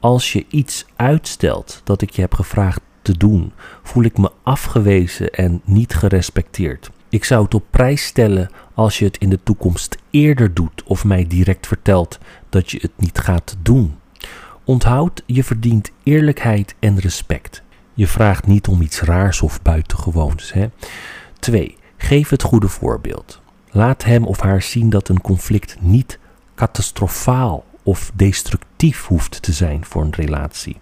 Als 0.00 0.32
je 0.32 0.46
iets 0.48 0.86
uitstelt 0.96 1.80
dat 1.84 2.02
ik 2.02 2.10
je 2.10 2.20
heb 2.20 2.34
gevraagd 2.34 2.80
te 3.02 3.16
doen, 3.16 3.52
voel 3.82 4.04
ik 4.04 4.18
me 4.18 4.30
afgewezen 4.42 5.30
en 5.30 5.60
niet 5.64 5.94
gerespecteerd. 5.94 6.90
Ik 7.08 7.24
zou 7.24 7.44
het 7.44 7.54
op 7.54 7.64
prijs 7.70 8.04
stellen 8.04 8.50
als 8.74 8.98
je 8.98 9.04
het 9.04 9.18
in 9.18 9.30
de 9.30 9.42
toekomst 9.42 9.96
eerder 10.10 10.54
doet 10.54 10.82
of 10.84 11.04
mij 11.04 11.26
direct 11.26 11.66
vertelt 11.66 12.18
dat 12.48 12.70
je 12.70 12.78
het 12.82 12.92
niet 12.96 13.18
gaat 13.18 13.56
doen. 13.62 13.98
Onthoud, 14.64 15.22
je 15.26 15.44
verdient 15.44 15.92
eerlijkheid 16.02 16.74
en 16.78 16.98
respect. 16.98 17.62
Je 17.94 18.06
vraagt 18.06 18.46
niet 18.46 18.68
om 18.68 18.82
iets 18.82 19.00
raars 19.00 19.42
of 19.42 19.62
buitengewoons. 19.62 20.54
2. 21.38 21.76
Geef 21.96 22.28
het 22.28 22.42
goede 22.42 22.68
voorbeeld. 22.68 23.40
Laat 23.70 24.04
hem 24.04 24.24
of 24.24 24.40
haar 24.40 24.62
zien 24.62 24.90
dat 24.90 25.08
een 25.08 25.20
conflict 25.20 25.76
niet 25.80 26.18
catastrofaal 26.54 27.64
of 27.82 28.10
destructief 28.14 29.06
hoeft 29.06 29.42
te 29.42 29.52
zijn 29.52 29.84
voor 29.84 30.02
een 30.02 30.14
relatie. 30.14 30.76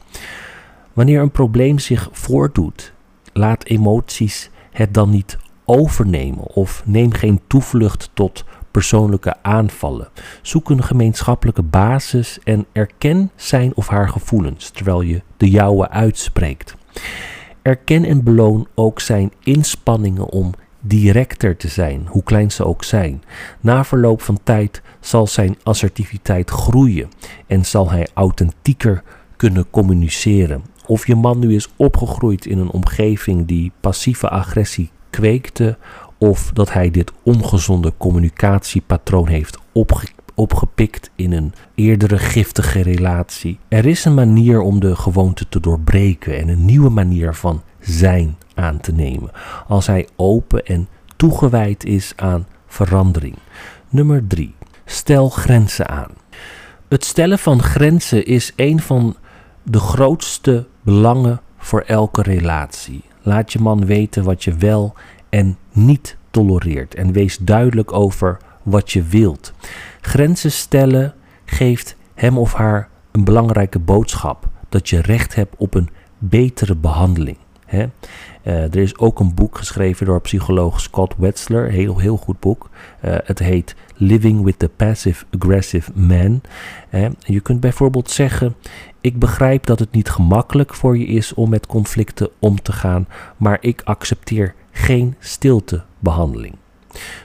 Wanneer 0.93 1.21
een 1.21 1.31
probleem 1.31 1.79
zich 1.79 2.09
voordoet, 2.13 2.93
laat 3.33 3.65
emoties 3.65 4.51
het 4.71 4.95
dan 4.95 5.11
niet 5.11 5.39
overnemen 5.65 6.45
of 6.45 6.83
neem 6.87 7.13
geen 7.13 7.41
toevlucht 7.47 8.11
tot 8.15 8.45
persoonlijke 8.71 9.43
aanvallen. 9.43 10.09
Zoek 10.43 10.71
een 10.71 10.83
gemeenschappelijke 10.83 11.63
basis 11.63 12.39
en 12.45 12.67
erken 12.73 13.31
zijn 13.37 13.73
of 13.75 13.89
haar 13.89 14.09
gevoelens 14.09 14.71
terwijl 14.71 15.01
je 15.01 15.23
de 15.37 15.51
jouwe 15.51 15.91
uitspreekt. 15.91 16.77
Erken 17.63 18.05
en 18.05 18.23
beloon 18.23 18.67
ook 18.75 19.01
zijn 19.01 19.33
inspanningen 19.43 20.29
om 20.29 20.53
directer 20.87 21.57
te 21.57 21.69
zijn, 21.69 22.07
hoe 22.07 22.23
klein 22.23 22.51
ze 22.51 22.65
ook 22.65 22.85
zijn. 22.85 23.23
Na 23.61 23.85
verloop 23.85 24.23
van 24.23 24.39
tijd 24.43 24.83
zal 25.01 25.27
zijn 25.27 25.57
assertiviteit 25.63 26.51
groeien 26.51 27.09
en 27.47 27.65
zal 27.65 27.91
hij 27.91 28.09
authentieker 28.15 29.03
kunnen 29.37 29.71
communiceren. 29.71 30.63
Of 30.87 31.07
je 31.07 31.15
man 31.15 31.39
nu 31.39 31.55
is 31.55 31.69
opgegroeid 31.77 32.47
in 32.47 32.59
een 32.59 32.71
omgeving 32.71 33.47
die 33.47 33.73
passieve 33.81 34.29
agressie 34.29 34.91
kweekte, 35.11 35.77
of 36.19 36.51
dat 36.53 36.73
hij 36.73 36.91
dit 36.91 37.13
ongezonde 37.23 37.93
communicatiepatroon 37.97 39.29
heeft 39.29 39.59
opgepikt 40.35 41.11
in 41.17 41.33
een 41.33 41.53
eerdere 41.75 42.19
giftige 42.19 42.81
relatie. 42.81 43.59
Er 43.69 43.87
is 43.87 44.05
een 44.05 44.15
manier 44.15 44.61
om 44.61 44.81
de 44.81 44.97
gewoonte 44.97 45.49
te 45.49 45.61
doorbreken 45.61 46.39
en 46.39 46.49
een 46.49 46.65
nieuwe 46.65 46.91
manier 46.91 47.35
van 47.35 47.63
zijn 47.81 48.37
aan 48.55 48.81
te 48.81 48.93
nemen. 48.93 49.31
Als 49.69 49.87
hij 49.87 50.09
open 50.17 50.65
en 50.65 50.89
toegewijd 51.17 51.85
is 51.85 52.13
aan 52.17 52.47
verandering. 52.67 53.37
Nummer 53.89 54.27
3. 54.27 54.55
Stel 54.85 55.29
grenzen 55.29 55.89
aan. 55.89 56.11
Het 56.89 57.05
stellen 57.05 57.39
van 57.39 57.63
grenzen 57.63 58.27
is 58.27 58.53
een 58.57 58.81
van 58.81 59.17
de 59.63 59.79
grootste 59.79 60.67
belangen 60.83 61.41
voor 61.59 61.81
elke 61.81 62.23
relatie. 62.23 63.05
Laat 63.23 63.53
je 63.53 63.59
man 63.59 63.87
weten 63.87 64.25
wat 64.25 64.45
je 64.45 64.55
wel 64.55 64.95
en 65.29 65.59
niet 65.73 66.17
tolereert 66.31 66.95
en 66.95 67.13
wees 67.13 67.39
duidelijk 67.39 67.93
over 67.93 68.37
wat 68.63 68.93
je 68.93 69.03
wilt. 69.03 69.53
Grenzen 70.01 70.53
stellen 70.53 71.15
geeft 71.45 71.97
hem 72.15 72.39
of 72.39 72.53
haar 72.53 72.89
een 73.11 73.25
belangrijke 73.25 73.79
boodschap 73.79 74.49
dat 74.69 74.89
je 74.89 75.01
recht 75.01 75.35
hebt 75.35 75.55
op 75.57 75.75
een 75.75 75.89
betere 76.19 76.77
behandeling. 76.77 77.37
Uh, 77.75 78.63
er 78.63 78.77
is 78.77 78.99
ook 78.99 79.21
een 79.21 79.35
boek 79.35 79.59
geschreven 79.59 80.07
door 80.07 80.21
psycholoog 80.21 80.81
Scott 80.81 81.15
Wetzler, 81.17 81.71
heel, 81.71 81.99
heel 81.99 82.17
goed 82.17 82.41
boek. 82.41 82.71
Uh, 83.05 83.17
het 83.25 83.39
heet 83.39 83.75
Living 83.97 84.43
with 84.43 84.59
the 84.59 84.69
Passive 84.69 85.25
Aggressive 85.39 85.91
Man. 85.95 86.41
Je 87.19 87.41
kunt 87.41 87.61
bijvoorbeeld 87.61 88.11
zeggen: 88.11 88.55
Ik 89.01 89.19
begrijp 89.19 89.67
dat 89.67 89.79
het 89.79 89.93
niet 89.93 90.11
gemakkelijk 90.11 90.75
voor 90.75 90.99
je 90.99 91.07
is 91.07 91.35
om 91.35 91.51
met 91.51 91.67
conflicten 91.67 92.29
om 92.39 92.63
te 92.63 92.73
gaan, 92.73 93.09
maar 93.37 93.59
ik 93.61 93.81
accepteer 93.85 94.55
geen 94.71 95.15
stiltebehandeling. 95.19 96.55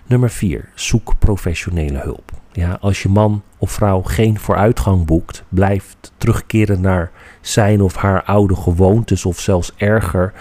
Nummer 0.05 0.29
4. 0.29 0.69
Zoek 0.75 1.13
professionele 1.19 1.99
hulp. 1.99 2.38
Ja, 2.51 2.77
als 2.81 3.03
je 3.03 3.09
man 3.09 3.41
of 3.57 3.71
vrouw 3.71 4.01
geen 4.01 4.39
vooruitgang 4.39 5.05
boekt, 5.05 5.43
blijft 5.49 6.11
terugkeren 6.17 6.81
naar 6.81 7.11
zijn 7.41 7.81
of 7.81 7.95
haar 7.95 8.23
oude 8.23 8.55
gewoontes 8.55 9.25
of 9.25 9.39
zelfs 9.39 9.73
erger, 9.75 10.33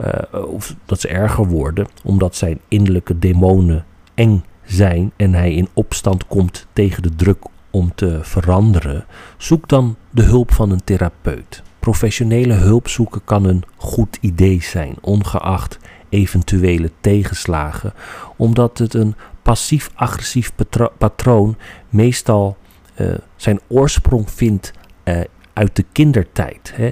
uh, 0.00 0.44
of 0.44 0.74
dat 0.84 1.00
ze 1.00 1.08
erger 1.08 1.46
worden, 1.46 1.86
omdat 2.04 2.36
zijn 2.36 2.60
innerlijke 2.68 3.18
demonen 3.18 3.84
eng 4.14 4.44
zijn 4.64 5.12
en 5.16 5.34
hij 5.34 5.54
in 5.54 5.68
opstand 5.72 6.26
komt 6.26 6.66
tegen 6.72 7.02
de 7.02 7.14
druk 7.14 7.44
om 7.70 7.94
te 7.94 8.18
veranderen, 8.22 9.04
zoek 9.36 9.68
dan 9.68 9.96
de 10.10 10.22
hulp 10.22 10.52
van 10.52 10.70
een 10.70 10.84
therapeut. 10.84 11.62
Professionele 11.78 12.54
hulp 12.54 12.88
zoeken 12.88 13.20
kan 13.24 13.44
een 13.44 13.64
goed 13.76 14.18
idee 14.20 14.62
zijn, 14.62 14.96
ongeacht 15.00 15.78
eventuele 16.08 16.90
tegenslagen, 17.00 17.92
omdat 18.36 18.78
het 18.78 18.94
een 18.94 19.14
passief-agressief 19.46 20.52
patroon 20.98 21.56
meestal 21.88 22.56
uh, 23.00 23.14
zijn 23.36 23.60
oorsprong 23.68 24.30
vindt 24.30 24.72
uh, 25.04 25.20
uit 25.52 25.76
de 25.76 25.84
kindertijd. 25.92 26.72
Hè. 26.74 26.90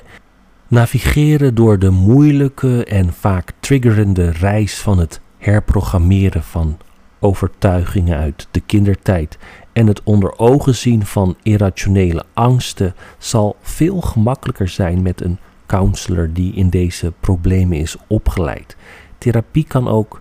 Navigeren 0.68 1.54
door 1.54 1.78
de 1.78 1.90
moeilijke 1.90 2.84
en 2.84 3.12
vaak 3.12 3.52
triggerende 3.60 4.30
reis 4.30 4.78
van 4.78 4.98
het 4.98 5.20
herprogrammeren 5.38 6.42
van 6.42 6.78
overtuigingen 7.20 8.18
uit 8.18 8.48
de 8.50 8.60
kindertijd 8.60 9.38
en 9.72 9.86
het 9.86 10.02
onder 10.02 10.38
ogen 10.38 10.74
zien 10.74 11.06
van 11.06 11.36
irrationele 11.42 12.24
angsten 12.34 12.94
zal 13.18 13.56
veel 13.60 14.00
gemakkelijker 14.00 14.68
zijn 14.68 15.02
met 15.02 15.20
een 15.20 15.38
counselor 15.66 16.32
die 16.32 16.54
in 16.54 16.70
deze 16.70 17.12
problemen 17.20 17.78
is 17.78 17.96
opgeleid. 18.06 18.76
Therapie 19.18 19.64
kan 19.64 19.88
ook 19.88 20.20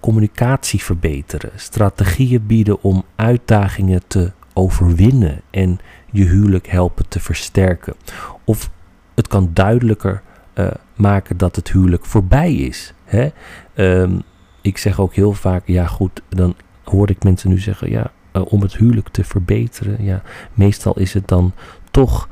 communicatie 0.00 0.82
verbeteren, 0.82 1.50
strategieën 1.56 2.46
bieden 2.46 2.82
om 2.82 3.04
uitdagingen 3.16 4.02
te 4.06 4.32
overwinnen 4.52 5.40
en 5.50 5.78
je 6.10 6.24
huwelijk 6.24 6.66
helpen 6.66 7.08
te 7.08 7.20
versterken. 7.20 7.94
Of 8.44 8.70
het 9.14 9.28
kan 9.28 9.50
duidelijker 9.52 10.22
uh, 10.54 10.70
maken 10.96 11.36
dat 11.36 11.56
het 11.56 11.72
huwelijk 11.72 12.06
voorbij 12.06 12.54
is. 12.54 12.94
Hè? 13.04 13.28
Um, 13.74 14.22
ik 14.60 14.78
zeg 14.78 15.00
ook 15.00 15.14
heel 15.14 15.32
vaak, 15.32 15.66
ja 15.66 15.86
goed, 15.86 16.22
dan 16.28 16.54
hoor 16.84 17.10
ik 17.10 17.24
mensen 17.24 17.50
nu 17.50 17.58
zeggen, 17.58 17.90
ja, 17.90 18.12
uh, 18.32 18.42
om 18.52 18.60
het 18.60 18.76
huwelijk 18.76 19.08
te 19.08 19.24
verbeteren. 19.24 20.04
Ja, 20.04 20.22
meestal 20.52 20.98
is 20.98 21.14
het 21.14 21.28
dan 21.28 21.52
toch, 21.90 22.28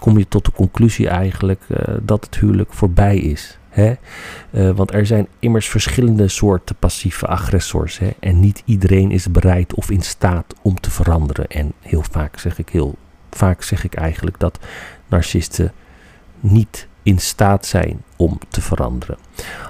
kom 0.00 0.18
je 0.18 0.28
tot 0.28 0.44
de 0.44 0.52
conclusie 0.52 1.08
eigenlijk 1.08 1.62
dat 2.02 2.24
het 2.24 2.38
huwelijk 2.38 2.72
voorbij 2.72 3.16
is. 3.16 3.57
Uh, 3.78 4.70
want 4.70 4.92
er 4.92 5.06
zijn 5.06 5.28
immers 5.38 5.68
verschillende 5.68 6.28
soorten 6.28 6.76
passieve 6.78 7.26
agressors. 7.26 7.98
Hè? 7.98 8.10
En 8.20 8.40
niet 8.40 8.62
iedereen 8.64 9.10
is 9.10 9.30
bereid 9.30 9.74
of 9.74 9.90
in 9.90 10.02
staat 10.02 10.54
om 10.62 10.80
te 10.80 10.90
veranderen. 10.90 11.46
En 11.46 11.72
heel 11.80 12.04
vaak 12.10 12.38
zeg 12.38 12.58
ik, 12.58 12.68
heel 12.68 12.94
vaak 13.30 13.62
zeg 13.62 13.84
ik 13.84 13.94
eigenlijk 13.94 14.38
dat 14.38 14.58
narcisten 15.08 15.72
niet 16.40 16.86
in 17.02 17.18
staat 17.18 17.66
zijn 17.66 18.02
om 18.16 18.38
te 18.48 18.60
veranderen. 18.60 19.16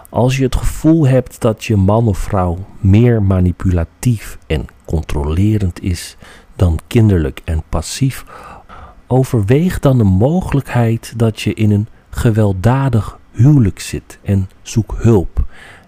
Als 0.09 0.37
je 0.37 0.45
het 0.45 0.57
gevoel 0.57 1.07
hebt 1.07 1.41
dat 1.41 1.65
je 1.65 1.77
man 1.77 2.09
of 2.09 2.19
vrouw 2.19 2.59
meer 2.81 3.23
manipulatief 3.23 4.39
en 4.47 4.67
controlerend 4.85 5.83
is 5.83 6.17
dan 6.57 6.79
kinderlijk 6.87 7.41
en 7.45 7.63
passief, 7.69 8.25
overweeg 9.07 9.79
dan 9.79 9.99
de 9.99 10.05
mogelijkheid 10.05 11.13
dat 11.17 11.41
je 11.41 11.55
in 11.55 11.71
een 11.71 11.89
gewelddadig 12.11 13.18
huwelijk 13.39 13.81
zit 13.81 14.19
en 14.23 14.49
zoek 14.63 14.95
hulp. 14.99 15.45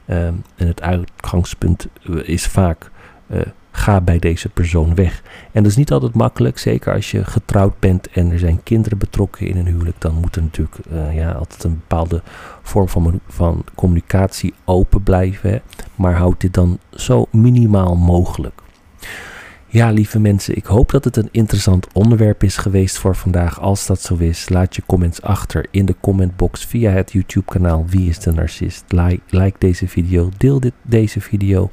Ehm, 0.07 0.35
en 0.57 0.67
het 0.67 0.83
uitgangspunt 0.83 1.89
eh, 2.03 2.29
is 2.29 2.47
vaak 2.47 2.91
uh, 3.27 3.41
ga 3.71 4.01
bij 4.01 4.19
deze 4.19 4.49
persoon 4.49 4.95
weg. 4.95 5.23
En 5.53 5.63
dat 5.63 5.71
is 5.71 5.77
niet 5.77 5.93
altijd 5.93 6.15
makkelijk, 6.15 6.59
zeker 6.59 6.95
als 6.95 7.11
je 7.11 7.25
getrouwd 7.25 7.79
bent 7.79 8.09
en 8.09 8.31
er 8.31 8.39
zijn 8.39 8.63
kinderen 8.63 8.99
betrokken 8.99 9.47
in 9.47 9.57
een 9.57 9.67
huwelijk, 9.67 10.01
dan 10.01 10.15
moet 10.15 10.37
er 10.37 10.43
natuurlijk 10.43 10.77
uh, 10.93 11.15
ja, 11.15 11.33
altijd 11.33 11.65
een 11.65 11.75
bepaalde 11.75 12.23
vorm 12.63 12.89
van, 12.89 13.21
van 13.29 13.65
communicatie 13.75 14.55
open 14.65 15.03
blijven. 15.03 15.63
Maar 15.95 16.15
houd 16.15 16.41
dit 16.41 16.55
dan 16.55 16.79
zo 16.91 17.27
minimaal 17.31 17.97
mogelijk. 17.97 18.63
Ja, 19.73 19.91
lieve 19.91 20.19
mensen, 20.19 20.57
ik 20.57 20.65
hoop 20.65 20.91
dat 20.91 21.05
het 21.05 21.17
een 21.17 21.29
interessant 21.31 21.87
onderwerp 21.93 22.43
is 22.43 22.57
geweest 22.57 22.99
voor 22.99 23.17
vandaag. 23.17 23.61
Als 23.61 23.87
dat 23.87 24.03
zo 24.03 24.17
is, 24.17 24.49
laat 24.49 24.77
je 24.77 24.83
comments 24.87 25.23
achter 25.23 25.67
in 25.71 25.87
de 25.87 25.95
commentbox 26.01 26.65
via 26.65 26.91
het 26.91 27.13
YouTube-kanaal 27.13 27.85
Wie 27.87 28.09
is 28.09 28.19
de 28.19 28.33
Narcist. 28.33 28.85
Like, 28.89 29.21
like 29.29 29.59
deze 29.59 29.89
video, 29.89 30.31
deel 30.37 30.61
dit, 30.61 30.73
deze 30.83 31.21
video. 31.21 31.71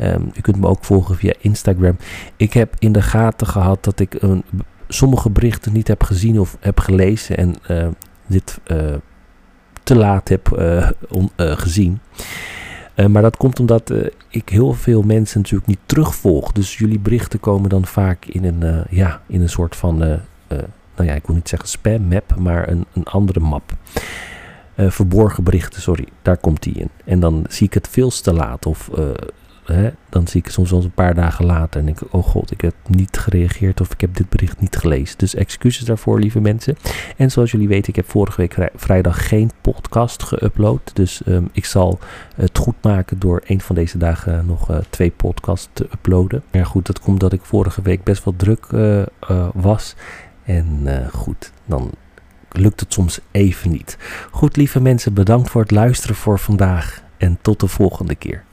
Um, 0.00 0.30
u 0.36 0.40
kunt 0.40 0.56
me 0.56 0.66
ook 0.66 0.84
volgen 0.84 1.16
via 1.16 1.32
Instagram. 1.38 1.96
Ik 2.36 2.52
heb 2.52 2.74
in 2.78 2.92
de 2.92 3.02
gaten 3.02 3.46
gehad 3.46 3.84
dat 3.84 4.00
ik 4.00 4.14
een, 4.18 4.44
sommige 4.88 5.30
berichten 5.30 5.72
niet 5.72 5.88
heb 5.88 6.02
gezien 6.02 6.40
of 6.40 6.56
heb 6.60 6.80
gelezen 6.80 7.36
en 7.36 7.54
uh, 7.70 7.86
dit 8.26 8.60
uh, 8.66 8.94
te 9.82 9.96
laat 9.96 10.28
heb 10.28 10.56
uh, 10.58 10.90
on, 11.08 11.30
gezien. 11.36 12.00
Uh, 12.96 13.06
maar 13.06 13.22
dat 13.22 13.36
komt 13.36 13.60
omdat 13.60 13.90
uh, 13.90 14.06
ik 14.28 14.48
heel 14.48 14.72
veel 14.72 15.02
mensen 15.02 15.40
natuurlijk 15.40 15.68
niet 15.68 15.78
terugvolg. 15.86 16.52
Dus 16.52 16.78
jullie 16.78 16.98
berichten 16.98 17.40
komen 17.40 17.68
dan 17.68 17.86
vaak 17.86 18.24
in 18.24 18.44
een, 18.44 18.60
uh, 18.62 18.80
ja, 18.90 19.22
in 19.26 19.40
een 19.40 19.48
soort 19.48 19.76
van, 19.76 19.98
nou 20.96 21.08
ja, 21.08 21.14
ik 21.14 21.26
wil 21.26 21.34
niet 21.36 21.48
zeggen 21.48 21.68
spam 21.68 22.08
map, 22.08 22.34
maar 22.38 22.68
een, 22.68 22.84
een 22.92 23.04
andere 23.04 23.40
map. 23.40 23.72
verborgen 24.76 25.44
berichten, 25.44 25.82
sorry, 25.82 26.06
daar 26.22 26.36
komt 26.36 26.62
die 26.62 26.74
in. 26.74 26.88
En 27.04 27.20
dan 27.20 27.44
zie 27.48 27.66
ik 27.66 27.74
het 27.74 27.88
veel 27.88 28.10
te 28.10 28.32
laat 28.32 28.66
of 28.66 28.90
dan 30.08 30.26
zie 30.26 30.40
ik 30.40 30.50
soms 30.50 30.70
wel 30.70 30.78
eens 30.78 30.88
een 30.88 30.94
paar 30.94 31.14
dagen 31.14 31.44
later 31.44 31.80
en 31.80 31.86
denk 31.86 32.00
ik, 32.00 32.14
oh 32.14 32.24
god, 32.24 32.50
ik 32.50 32.60
heb 32.60 32.74
niet 32.88 33.18
gereageerd 33.18 33.80
of 33.80 33.92
ik 33.92 34.00
heb 34.00 34.16
dit 34.16 34.28
bericht 34.28 34.60
niet 34.60 34.76
gelezen. 34.76 35.18
Dus 35.18 35.34
excuses 35.34 35.84
daarvoor, 35.84 36.18
lieve 36.18 36.40
mensen. 36.40 36.76
En 37.16 37.30
zoals 37.30 37.50
jullie 37.50 37.68
weten, 37.68 37.88
ik 37.88 37.96
heb 37.96 38.10
vorige 38.10 38.40
week 38.40 38.70
vrijdag 38.74 39.28
geen 39.28 39.50
podcast 39.60 40.22
geüpload. 40.22 40.92
Dus 40.92 41.22
um, 41.26 41.48
ik 41.52 41.64
zal 41.64 41.98
het 42.36 42.58
goed 42.58 42.74
maken 42.82 43.18
door 43.18 43.42
een 43.46 43.60
van 43.60 43.74
deze 43.74 43.98
dagen 43.98 44.46
nog 44.46 44.70
uh, 44.70 44.76
twee 44.90 45.10
podcasts 45.10 45.68
te 45.72 45.84
uploaden. 45.84 46.42
Maar 46.52 46.66
goed, 46.66 46.86
dat 46.86 47.00
komt 47.00 47.20
dat 47.20 47.32
ik 47.32 47.44
vorige 47.44 47.82
week 47.82 48.04
best 48.04 48.24
wel 48.24 48.34
druk 48.36 48.66
uh, 48.70 48.98
uh, 48.98 49.48
was. 49.54 49.94
En 50.44 50.88
goed, 51.12 51.52
dan 51.64 51.90
lukt 52.50 52.80
het 52.80 52.92
soms 52.92 53.20
even 53.30 53.70
niet. 53.70 53.98
Goed, 54.30 54.56
lieve 54.56 54.80
mensen, 54.80 55.14
bedankt 55.14 55.50
voor 55.50 55.60
het 55.60 55.70
luisteren 55.70 56.16
voor 56.16 56.38
vandaag 56.38 57.02
en 57.16 57.38
tot 57.42 57.60
de 57.60 57.68
volgende 57.68 58.14
keer. 58.14 58.44